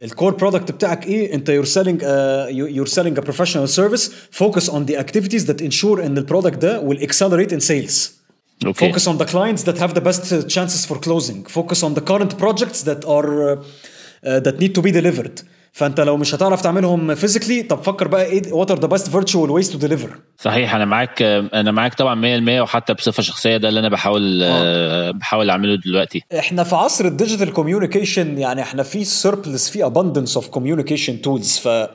الكور 0.02 0.34
برودكت 0.34 0.70
بتاعك 0.72 1.06
إيه 1.06 1.34
انت 1.34 1.50
you're 1.50 1.68
selling 1.68 1.98
uh, 2.00 2.76
you're 2.76 2.94
selling 2.94 3.18
a 3.22 3.26
professional 3.26 3.66
service 3.80 4.10
focus 4.42 4.68
on 4.68 4.84
the 4.90 4.96
activities 4.98 5.44
that 5.46 5.60
ensure 5.70 5.84
ان 6.00 6.18
البرودكت 6.18 6.58
ده 6.58 6.88
will 6.88 6.98
accelerate 7.00 7.50
in 7.56 7.60
sales 7.60 8.23
Okay. 8.64 8.86
Focus 8.86 9.06
on 9.06 9.18
the 9.18 9.26
clients 9.26 9.62
that 9.64 9.78
have 9.78 9.94
the 9.94 10.00
best 10.00 10.32
uh, 10.32 10.42
chances 10.54 10.86
for 10.86 10.96
closing. 10.98 11.44
Focus 11.44 11.82
on 11.82 11.94
the 11.94 12.00
current 12.00 12.38
projects 12.38 12.82
that 12.88 13.04
are 13.16 13.30
uh, 13.42 13.52
uh 13.52 14.40
that 14.46 14.56
need 14.62 14.74
to 14.74 14.82
be 14.82 14.90
delivered. 14.90 15.36
فأنت 15.74 16.00
لو 16.00 16.16
مش 16.16 16.34
هتعرف 16.34 16.60
تعملهم 16.62 17.14
physically 17.14 17.62
طب 17.62 17.82
فكر 17.82 18.08
بقى 18.08 18.24
إيه 18.24 18.52
what 18.52 18.70
are 18.70 18.80
the 18.80 18.86
best 18.86 19.08
virtual 19.08 19.50
ways 19.50 19.70
to 19.70 19.78
deliver 19.78 20.18
صحيح 20.38 20.74
أنا 20.74 20.84
معاك 20.84 21.22
أنا 21.22 21.70
معاك 21.70 21.94
طبعا 21.94 22.40
100% 22.58 22.62
وحتى 22.62 22.94
بصفة 22.94 23.22
شخصية 23.22 23.56
ده 23.56 23.68
اللي 23.68 23.80
أنا 23.80 23.88
بحاول 23.88 24.42
آه. 24.42 24.48
آه، 24.48 25.10
بحاول 25.10 25.50
أعمله 25.50 25.76
دلوقتي 25.86 26.22
إحنا 26.38 26.64
في 26.64 26.74
عصر 26.74 27.04
ال 27.04 27.10
digital 27.10 27.52
communication 27.52 28.38
يعني 28.38 28.62
إحنا 28.62 28.82
في 28.82 29.04
surplus 29.04 29.70
في 29.70 29.84
abundance 29.84 30.36
of 30.36 30.48
communication 30.48 31.20
tools 31.20 31.58
ف 31.58 31.88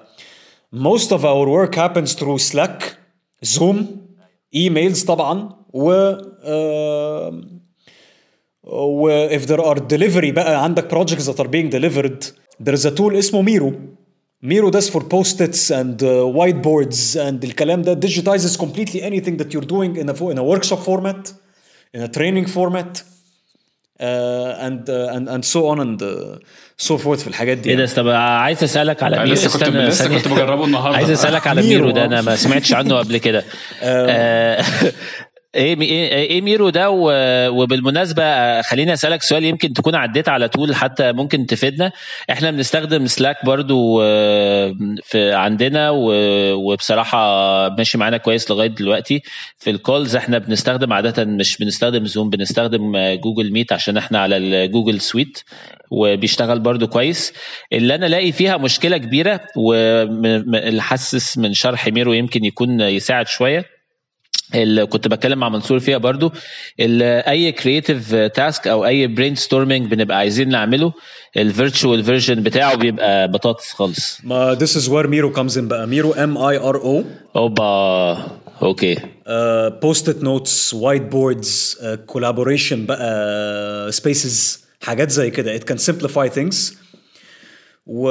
most 0.74 1.12
of 1.12 1.26
our 1.26 1.50
work 1.50 1.80
happens 1.80 2.16
through 2.16 2.38
Slack 2.38 2.98
زوم 3.42 4.08
ايميلز 4.56 5.04
طبعا 5.04 5.59
و 5.74 6.14
uh, 6.14 7.34
و 8.72 9.30
if 9.30 9.42
there 9.48 9.62
are 9.62 9.80
delivery 9.80 10.32
بقى 10.32 10.64
عندك 10.64 10.90
projects 10.96 11.26
that 11.28 11.40
are 11.40 11.48
being 11.48 11.70
delivered 11.70 12.26
there 12.64 12.76
is 12.76 12.86
a 12.86 12.92
tool 12.92 13.16
اسمه 13.16 13.42
ميرو 13.42 13.74
ميرو 14.42 14.70
ده 14.70 14.82
for 14.82 15.02
post-its 15.02 15.72
and 15.72 16.02
uh, 16.02 16.38
whiteboards 16.38 17.16
and 17.16 17.44
الكلام 17.44 17.82
ده 17.82 18.00
digitizes 18.08 18.58
completely 18.58 19.00
anything 19.02 19.38
that 19.38 19.54
you're 19.54 19.70
doing 19.70 19.96
in 20.02 20.10
a, 20.10 20.32
in 20.32 20.38
a 20.38 20.44
workshop 20.44 20.80
format 20.90 21.34
in 21.98 22.02
a 22.02 22.08
training 22.18 22.46
format 22.48 23.04
uh, 24.00 24.68
and, 24.68 24.84
uh, 24.90 25.16
and 25.16 25.26
and 25.34 25.44
so 25.54 25.60
on 25.72 25.78
and 25.86 26.02
uh, 26.02 26.10
so 26.88 26.98
forth 26.98 27.20
في 27.20 27.28
الحاجات 27.28 27.58
دي 27.58 27.70
إيه 27.70 27.76
ده 27.76 27.86
طب 27.86 28.08
عايز 28.08 28.64
اسالك 28.64 29.04
على 29.04 29.18
ميرو 29.20 29.32
لسه 29.34 29.60
كنت 29.66 29.76
لسه. 29.78 30.08
كنت 30.18 30.28
بجربه 30.28 30.66
النهارده 30.66 30.98
عايز 30.98 31.10
اسالك 31.10 31.48
على 31.48 31.62
ميرو، 31.62 31.92
ده 31.92 32.02
آه. 32.02 32.06
أنا 32.06 32.22
ما 32.22 32.36
سمعتش 32.36 32.74
عنه 32.74 32.96
قبل 32.98 33.18
كده 33.18 33.44
إيه 35.56 35.76
مي- 35.76 36.42
ميرو 36.42 36.70
ده 36.70 36.90
وبالمناسبة 37.50 38.62
خليني 38.62 38.94
أسألك 38.94 39.22
سؤال 39.22 39.44
يمكن 39.44 39.74
تكون 39.74 39.96
عديت 39.96 40.30
على 40.30 40.48
طول 40.48 40.76
حتى 40.76 41.12
ممكن 41.12 41.46
تفيدنا. 41.46 41.92
إحنا 42.32 42.52
بنستخدم 42.52 43.06
Slack 43.08 43.46
برضو 43.46 44.02
آه، 44.02 44.76
في 45.04 45.32
عندنا 45.34 45.90
وبصراحة 46.54 47.20
ماشي 47.70 47.98
معانا 47.98 48.18
كويس 48.18 48.52
لغاية 48.52 48.68
دلوقتي. 48.70 49.22
في 49.58 49.70
ال 49.70 49.77
calls 49.77 50.16
إحنا 50.16 50.38
بنستخدم 50.38 50.94
عادة 50.94 51.26
مش 51.26 51.58
بنستخدم 51.58 52.06
Zoom 52.06 52.30
بنستخدم 52.30 52.98
Google 53.16 53.52
Meet 53.52 53.74
عشان 53.74 53.98
إحنا 53.98 54.20
على 54.20 54.38
ال 54.38 54.47
Google 54.47 55.02
Suite 55.02 55.44
وبيشتغل 55.92 56.60
برضو 56.60 56.88
كويس. 56.88 57.34
اللي 57.74 57.96
أنا 57.96 58.06
لاقي 58.06 58.32
فيها 58.32 58.58
مشكلة 58.58 58.98
كبيرة 58.98 59.40
واللي 59.56 60.82
حاسس 60.82 61.38
من 61.38 61.54
شرح 61.54 61.88
ميرو 61.88 62.14
يمكن 62.14 62.46
يكون 62.46 62.82
يساعد 62.82 63.28
شوية. 63.28 63.79
اللي 64.56 64.86
كنت 64.86 65.08
بتكلم 65.08 65.40
مع 65.40 65.50
منصور 65.50 65.80
فيها 65.80 65.98
برضو. 65.98 66.32
أي 66.80 67.52
creative 67.52 68.16
task 68.16 68.68
أو 68.68 68.86
أي 68.86 69.08
brainstorming 69.08 69.92
بنبقى 69.92 70.18
عايزين 70.18 70.50
نعمله 70.50 70.94
ال 71.38 71.46
virtual 71.46 72.04
version 72.04 72.44
بتاعه 72.44 72.76
بيبقى 72.76 73.32
بطاطس 73.32 73.72
خالص. 73.72 74.20
ما 74.24 74.56
this 74.56 74.82
is 74.82 74.88
where 74.88 75.08
Miro 75.08 75.34
comes 75.34 75.54
in 75.54 75.60
بقى. 75.60 75.88
Miro 75.88 76.12
M 76.14 76.38
I 76.38 76.58
R 76.58 76.76
O 76.76 77.04
أوبا 77.36 78.18
okay. 78.62 78.98
Post-it 79.82 80.24
notes 80.24 80.74
whiteboards 80.74 81.78
Collaboration 82.06 82.86
بقى 82.86 83.92
spaces 83.92 84.66
حاجات 84.82 85.10
زي 85.10 85.30
كده. 85.30 85.60
It 85.60 85.62
can 85.62 85.78
simplify 85.78 86.30
things. 86.40 86.56
و 87.86 88.08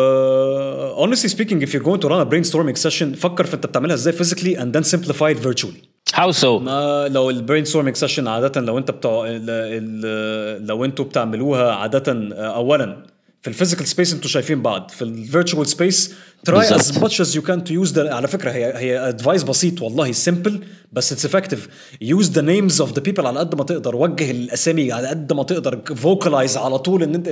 honestly 1.06 1.28
speaking 1.28 1.62
if 1.62 1.72
you're 1.72 1.86
going 1.88 2.00
to 2.00 2.08
run 2.08 2.20
a 2.20 2.26
brainstorming 2.26 2.76
session 2.76 3.16
فكر 3.16 3.46
في 3.46 3.54
انت 3.54 3.66
بتعملها 3.66 3.94
إزاي 3.94 4.12
physically 4.12 4.58
and 4.58 4.72
then 4.76 4.84
simplify 4.84 5.34
it 5.34 5.38
virtually. 5.38 5.88
How 6.14 6.32
so 6.32 6.58
ما 6.58 7.08
لو 7.08 7.30
ال 7.30 7.64
brainstorming 7.64 7.96
session 7.96 8.28
عاده 8.28 8.60
لو 8.60 8.78
انت 8.78 8.90
بتوع 8.90 9.26
ال- 9.28 9.36
ال- 9.48 10.66
لو 10.66 10.84
أنتوا 10.84 11.04
بتعملوها 11.04 11.72
عاده 11.72 12.12
اولا 12.38 12.96
في 13.42 13.48
ال 13.48 13.52
physical 13.52 13.86
space 13.86 14.12
أنتوا 14.12 14.30
شايفين 14.30 14.62
بعض. 14.62 14.90
في 14.90 15.02
ال 15.02 15.10
virtual 15.10 15.66
space 15.66 16.14
try 16.44 16.74
as. 16.74 16.98
much 16.98 17.20
as 17.20 17.36
you 17.36 17.42
can 17.42 17.64
to 17.64 17.74
use 17.74 17.98
على 17.98 18.28
فكرة 18.28 18.50
هي 18.50 18.72
هي 18.76 19.08
advice 19.08 19.42
بسيط 19.42 19.82
والله 19.82 20.12
simple 20.12 20.60
بس 20.92 21.12
it's 21.12 21.24
effective 21.24 21.68
use 22.00 22.30
the 22.30 22.42
names 22.42 22.80
of 22.80 22.92
the 22.92 23.00
people 23.02 23.26
على 23.26 23.38
قد 23.38 23.54
ما 23.54 23.64
تقدر. 23.64 23.96
وجه 23.96 24.30
الأسامي 24.30 24.92
على 24.92 25.08
قد 25.08 25.32
ما 25.32 25.42
تقدر. 25.42 25.80
vocalize 25.96 26.56
على 26.56 26.78
طول 26.78 27.02
إن 27.02 27.14
أنت 27.14 27.28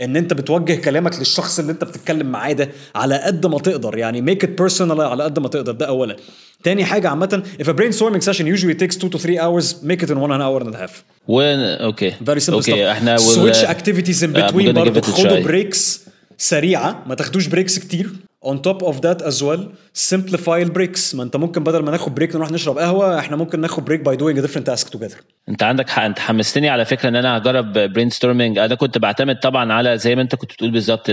إن 0.00 0.16
أنت 0.16 0.32
بتوجه 0.34 0.74
كلامك 0.74 1.18
للشخص 1.18 1.58
اللي 1.58 1.72
أنت 1.72 1.84
بتتكلم 1.84 2.26
معاه 2.26 2.52
ده 2.52 2.68
على 2.94 3.18
قد 3.18 3.46
ما 3.46 3.58
تقدر. 3.58 3.98
يعني 3.98 4.20
make 4.20 4.44
it 4.44 4.58
personal 4.58 5.00
على 5.00 5.24
قد 5.24 5.38
ما 5.38 5.48
تقدر. 5.48 5.72
ده 5.72 5.86
اولا. 5.86 6.16
تاني 6.64 6.84
حاجة 6.84 7.08
عامه 7.08 7.42
if 7.62 7.66
a 7.66 7.72
brainstorming 7.72 8.22
session 8.22 8.46
usually 8.46 8.74
takes 8.74 8.96
2 8.96 9.08
to 9.10 9.18
3 9.18 9.38
hours 9.38 9.74
make 9.82 10.02
it 10.02 10.10
in 10.10 10.18
one 10.18 10.42
hour 10.42 10.60
and 10.62 10.74
a 10.74 10.78
half 10.78 10.90
و 11.28 11.40
أوكي 11.40 12.10
very 12.10 12.40
simple 12.40 12.50
أوكي 12.50 12.72
stuff 12.72 12.78
إحنا 12.78 13.16
switch 13.16 13.66
activities 13.68 14.22
in 14.22 14.32
between 14.36 14.68
برضه 14.70 15.00
خدوا. 15.00 15.40
breaks 15.40 16.00
سريعه 16.38 17.04
ما 17.06 17.14
تاخدوش 17.14 17.46
breaks 17.46 17.78
كتير 17.78 18.10
on 18.44 18.62
top 18.62 18.82
of 18.82 19.00
that 19.00 19.22
as 19.22 19.42
well 19.42 19.72
simplify 19.92 20.48
ال 20.48 20.57
breaks 20.57 21.14
ما 21.14 21.22
انت 21.22 21.36
ممكن 21.36 21.64
بدل 21.64 21.82
ما 21.82 21.90
ناخد 21.90 22.14
break 22.14 22.36
نروح 22.36 22.50
نشرب 22.50 22.78
قهوة 22.78 23.18
إحنا 23.18 23.36
ممكن 23.36 23.60
ناخد 23.60 23.84
break 23.84 24.08
doing 24.08 24.38
a 24.38 24.42
different 24.46 24.64
task 24.64 24.88
together. 24.96 25.16
انت 25.48 25.62
عندك 25.62 25.90
حق. 25.90 26.02
انت 26.02 26.18
حمستني 26.18 26.68
على 26.68 26.84
فكرة 26.84 27.08
ان 27.08 27.16
أنا 27.16 27.36
هجرب 27.36 27.72
brainstorming 27.72 28.58
أنا 28.58 28.74
كنت 28.74 28.98
بعتمد 28.98 29.40
طبعا 29.40 29.72
على 29.72 29.98
زي 29.98 30.14
ما 30.14 30.22
انت 30.22 30.34
كنت 30.34 30.52
بتقول 30.52 30.70
بالظبط 30.70 31.10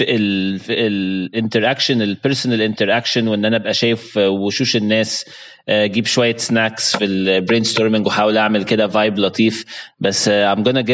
ال 0.00 0.17
interaction 0.17 2.02
ال 2.02 2.09
personal 2.09 2.62
interaction 2.62 3.28
وان 3.28 3.44
أنا 3.44 3.56
ابقى 3.56 3.74
شايف 3.74 4.16
وشوش 4.16 4.76
الناس 4.76 5.24
آه، 5.68 5.84
أجيب 5.84 6.06
شوية 6.06 6.36
snacks 6.36 6.96
في 6.96 7.04
ال 7.04 7.64
brainstorming 7.64 8.06
واحاول 8.06 8.36
اعمل 8.36 8.64
كده 8.64 8.88
vibe 8.88 9.18
لطيف. 9.18 9.64
بس 10.00 10.28
آه، 10.28 10.54
gonna 10.54 10.84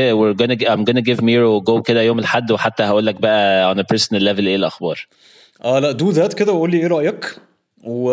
I'm 0.75 0.85
gonna 0.85 1.03
give 1.03 1.21
Miro 1.21 1.61
go 1.71 1.83
كده 1.85 2.03
يوم 2.03 2.19
الأحد 2.19 2.53
وحتى 2.53 2.83
هقول 2.83 3.07
لك 3.07 3.15
بقى 3.15 3.75
on 3.75 3.79
a 3.79 3.83
level 4.21 4.47
إيه 4.47 4.57
الأخبار. 4.57 5.07
آه 5.65 5.79
لا 5.79 5.97
do 5.99 6.15
that 6.17 6.35
كده 6.35 6.53
وقول 6.53 6.71
لي 6.71 6.77
إيه 6.77 6.87
رأيك. 6.87 7.37
و 7.85 8.11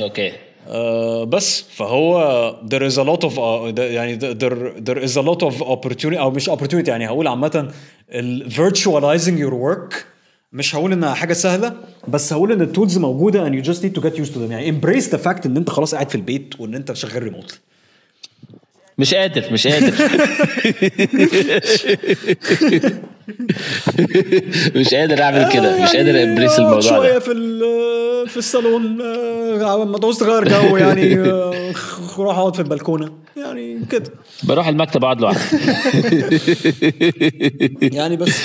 أوكي. 0.00 0.32
آه 0.68 1.24
بس 1.24 1.62
فهو 1.62 2.56
there 2.74 2.82
is 2.90 2.94
a 2.94 3.04
lot 3.04 3.28
of 3.28 3.32
uh, 3.34 3.78
يعني 3.80 4.18
there 4.18 4.72
there 4.88 4.98
is 5.08 5.16
a 5.16 5.22
lot 5.22 5.42
of 5.42 5.62
opportunity 5.62 6.18
أو 6.18 6.30
مش 6.30 6.50
opportunity 6.50 6.88
يعني 6.88 7.06
هقول 7.08 7.26
عامة 7.26 7.72
ال 8.10 8.52
virtualizing 8.52 9.38
your 9.40 9.54
work. 9.54 9.94
مش 10.52 10.74
هقول 10.74 10.92
إنها 10.92 11.14
حاجة 11.14 11.32
سهلة 11.32 11.72
بس 12.08 12.32
هقول 12.32 12.52
إن 12.52 12.60
ال 12.62 12.68
tools 12.68 12.98
موجودة 12.98 13.48
and 13.50 13.52
you 13.52 13.66
just 13.68 13.78
need 13.82 14.00
to 14.00 14.02
get 14.02 14.14
used 14.14 14.32
to 14.34 14.38
them. 14.38 14.50
يعني 14.50 14.80
embrace 14.80 15.04
the 15.04 15.18
fact 15.18 15.46
إن 15.46 15.56
أنت 15.56 15.70
خلاص 15.70 15.94
قاعد 15.94 16.08
في 16.08 16.14
البيت 16.14 16.60
وإن 16.60 16.74
أنت 16.74 16.92
شغال 16.92 17.22
remotely 17.22 17.58
مش 18.98 19.14
قادر 19.14 19.44
مش 19.52 19.66
قادر. 19.66 19.92
مش 24.76 24.94
قادر 24.94 25.22
أعمل 25.22 25.52
كده 25.52 25.82
مش 25.84 25.88
قادر 25.96 26.22
embrace 26.22 26.58
الموضوع 26.58 26.80
شوية 26.80 27.12
ده 27.12 27.18
في 27.20 27.32
ال- 27.32 28.28
في 28.28 28.36
الصالون 28.36 29.00
آه، 29.02 29.84
ما 29.84 29.98
تعوز 29.98 30.18
تغير 30.18 30.48
جو 30.48 30.76
يعني 30.76 31.14
آه، 31.20 31.72
روح 32.18 32.38
أقعد 32.38 32.54
في 32.54 32.62
البلكونة. 32.62 33.12
يعني 33.36 33.80
كده. 33.90 34.10
بروح 34.42 34.68
المكتب 34.68 35.04
أقعد 35.04 35.20
لوحدي. 35.20 35.56
يعني 37.96 38.16
بس 38.16 38.36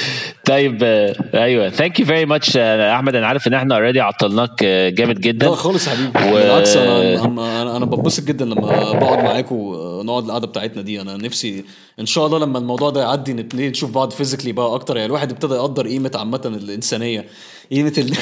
طيب 0.46 0.80
آه، 0.84 1.16
أيوه. 1.34 1.70
thank 1.70 2.00
you 2.00 2.06
very 2.06 2.26
much 2.26 2.58
أحمد. 2.58 3.16
أنا 3.16 3.28
عارف 3.28 3.48
إن 3.48 3.54
إحنا 3.54 3.76
already 3.76 4.02
عطلناك 4.02 4.64
آه، 4.64 4.90
جامد 4.90 5.20
جدا. 5.20 5.46
لا 5.50 5.56
خالص 5.56 5.88
يا 5.88 5.92
حبيبي. 5.92 6.32
و- 6.32 6.34
بالعكس 6.34 6.78
أنا 6.78 7.26
أنا 7.26 7.62
أنا, 7.62 7.78
أنا 7.78 7.86
بتبسط 7.86 8.24
جدا 8.24 8.46
لما 8.46 8.62
بقعد 8.94 9.24
معاكم 9.24 9.56
ونقعد 9.56 10.24
القعدة 10.24 10.48
بتاعتنا 10.48 10.82
دي. 10.82 11.02
أنا 11.02 11.18
نفسي 11.18 11.64
إن 12.00 12.06
شاء 12.06 12.26
الله 12.26 12.40
لما 12.40 12.58
الموضوع 12.60 12.90
ده 12.90 13.02
يعدي 13.02 13.34
نبتدي 13.34 13.70
نشوف 13.70 13.92
بعض 13.92 14.12
فيزيكلي 14.12 14.52
بقى 14.52 14.76
أكتر. 14.76 14.96
يعني 14.96 15.08
الواحد 15.08 15.32
ابتدى 15.32 15.54
يقدر 15.54 15.88
قيمة 15.88 16.12
عامة 16.16 16.42
الإنسانية. 16.46 17.26
قيمة 17.72 17.94
ال... 17.98 18.14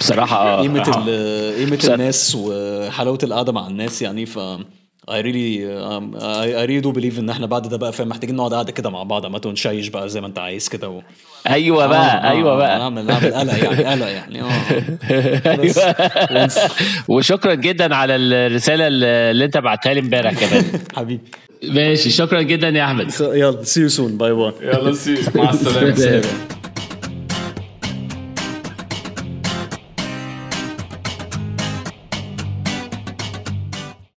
بصراحة 0.00 0.36
آه. 0.48 0.60
قيمة 0.60 0.82
ال... 0.88 1.04
قيمة. 1.60 1.94
الناس 1.94 2.36
وحلاوة 2.40 3.18
القعدة 3.22 3.52
مع 3.52 3.66
الناس 3.66 4.02
يعني. 4.02 4.26
ف 4.26 4.38
I 5.08 5.18
really 5.22 5.64
um, 5.64 6.14
I, 6.20 6.54
I 6.60 6.64
really 6.66 6.80
do 6.82 6.92
believe 6.92 7.18
إن 7.18 7.30
إحنا 7.30 7.46
بعد 7.46 7.68
ده 7.68 7.76
بقى 7.76 7.92
فاهم؟ 7.92 8.08
محتاجين 8.08 8.36
نقعد 8.36 8.54
قعدة 8.54 8.72
كده 8.72 8.90
مع 8.90 9.02
بعض 9.02 9.24
عامه 9.24 9.40
ونشيش 9.46 9.88
بقى 9.88 10.08
زي 10.08 10.20
ما 10.20 10.26
أنت 10.26 10.38
عايز 10.38 10.68
كده 10.68 10.88
و... 10.88 11.02
أيوه 11.48 11.86
بقى 11.86 12.26
آه، 12.26 12.30
أيوه 12.30 12.56
بقى. 12.56 12.78
نعمل 12.78 13.06
نعمل 13.06 13.34
قلق 13.34 13.64
يعني 13.64 13.84
قلق 13.84 14.06
يعني 14.08 14.42
آه. 14.42 15.56
بس. 15.64 15.78
أيوه 15.78 16.48
وشكرا 17.08 17.54
جدا 17.54 17.94
على 17.94 18.16
الرسالة 18.16 18.84
اللي 18.88 19.44
أنت 19.44 19.58
بعتها 19.58 19.94
لي 19.94 20.00
إمبارح 20.00 20.34
كمان 20.34 20.64
حبيبي. 20.96 21.22
ماشي 21.62 22.10
شكرا 22.10 22.42
جدا 22.42 22.68
يا 22.68 22.84
أحمد. 22.84 23.12
يلا 23.20 23.62
see 23.64 23.90
you 23.90 23.96
soon. 23.96 24.00
bye 24.02 24.32
bye 24.32 24.52
يلا 24.62 24.92
see 24.92 25.14
مع 25.34 25.50
السلامة. 25.50 26.22